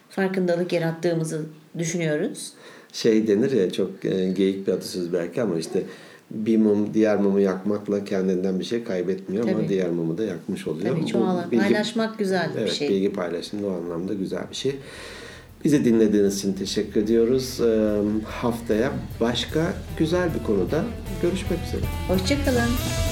Farkındalık 0.09 0.73
yarattığımızı 0.73 1.41
düşünüyoruz. 1.77 2.51
Şey 2.93 3.27
denir 3.27 3.51
ya 3.51 3.71
çok 3.71 4.05
e, 4.05 4.27
geyik 4.31 4.67
bir 4.67 4.71
atasöz 4.73 5.13
belki 5.13 5.41
ama 5.41 5.57
işte 5.59 5.83
bir 6.33 6.57
mum 6.57 6.93
diğer 6.93 7.17
mumu 7.17 7.39
yakmakla 7.39 8.03
kendinden 8.05 8.59
bir 8.59 8.63
şey 8.65 8.83
kaybetmiyor 8.83 9.43
ama 9.43 9.53
Tabii. 9.57 9.69
diğer 9.69 9.89
mumu 9.89 10.17
da 10.17 10.23
yakmış 10.23 10.67
oluyor. 10.67 10.95
Tabii 10.95 11.05
çoğalan. 11.07 11.51
bilgi- 11.51 11.61
Paylaşmak 11.61 12.19
güzel 12.19 12.49
bir 12.55 12.59
Evet, 12.61 12.71
şey. 12.73 12.89
bilgi 12.89 13.13
paylaşımı 13.13 13.67
o 13.67 13.71
anlamda 13.71 14.13
güzel 14.13 14.43
bir 14.51 14.55
şey. 14.55 14.75
Bizi 15.63 15.85
dinlediğiniz 15.85 16.37
için 16.37 16.53
teşekkür 16.53 17.01
ediyoruz. 17.03 17.59
Ee, 17.61 17.89
haftaya 18.25 18.91
başka 19.19 19.73
güzel 19.97 20.29
bir 20.39 20.43
konuda 20.45 20.83
görüşmek 21.21 21.59
üzere. 21.67 21.81
Hoşçakalın. 22.07 23.10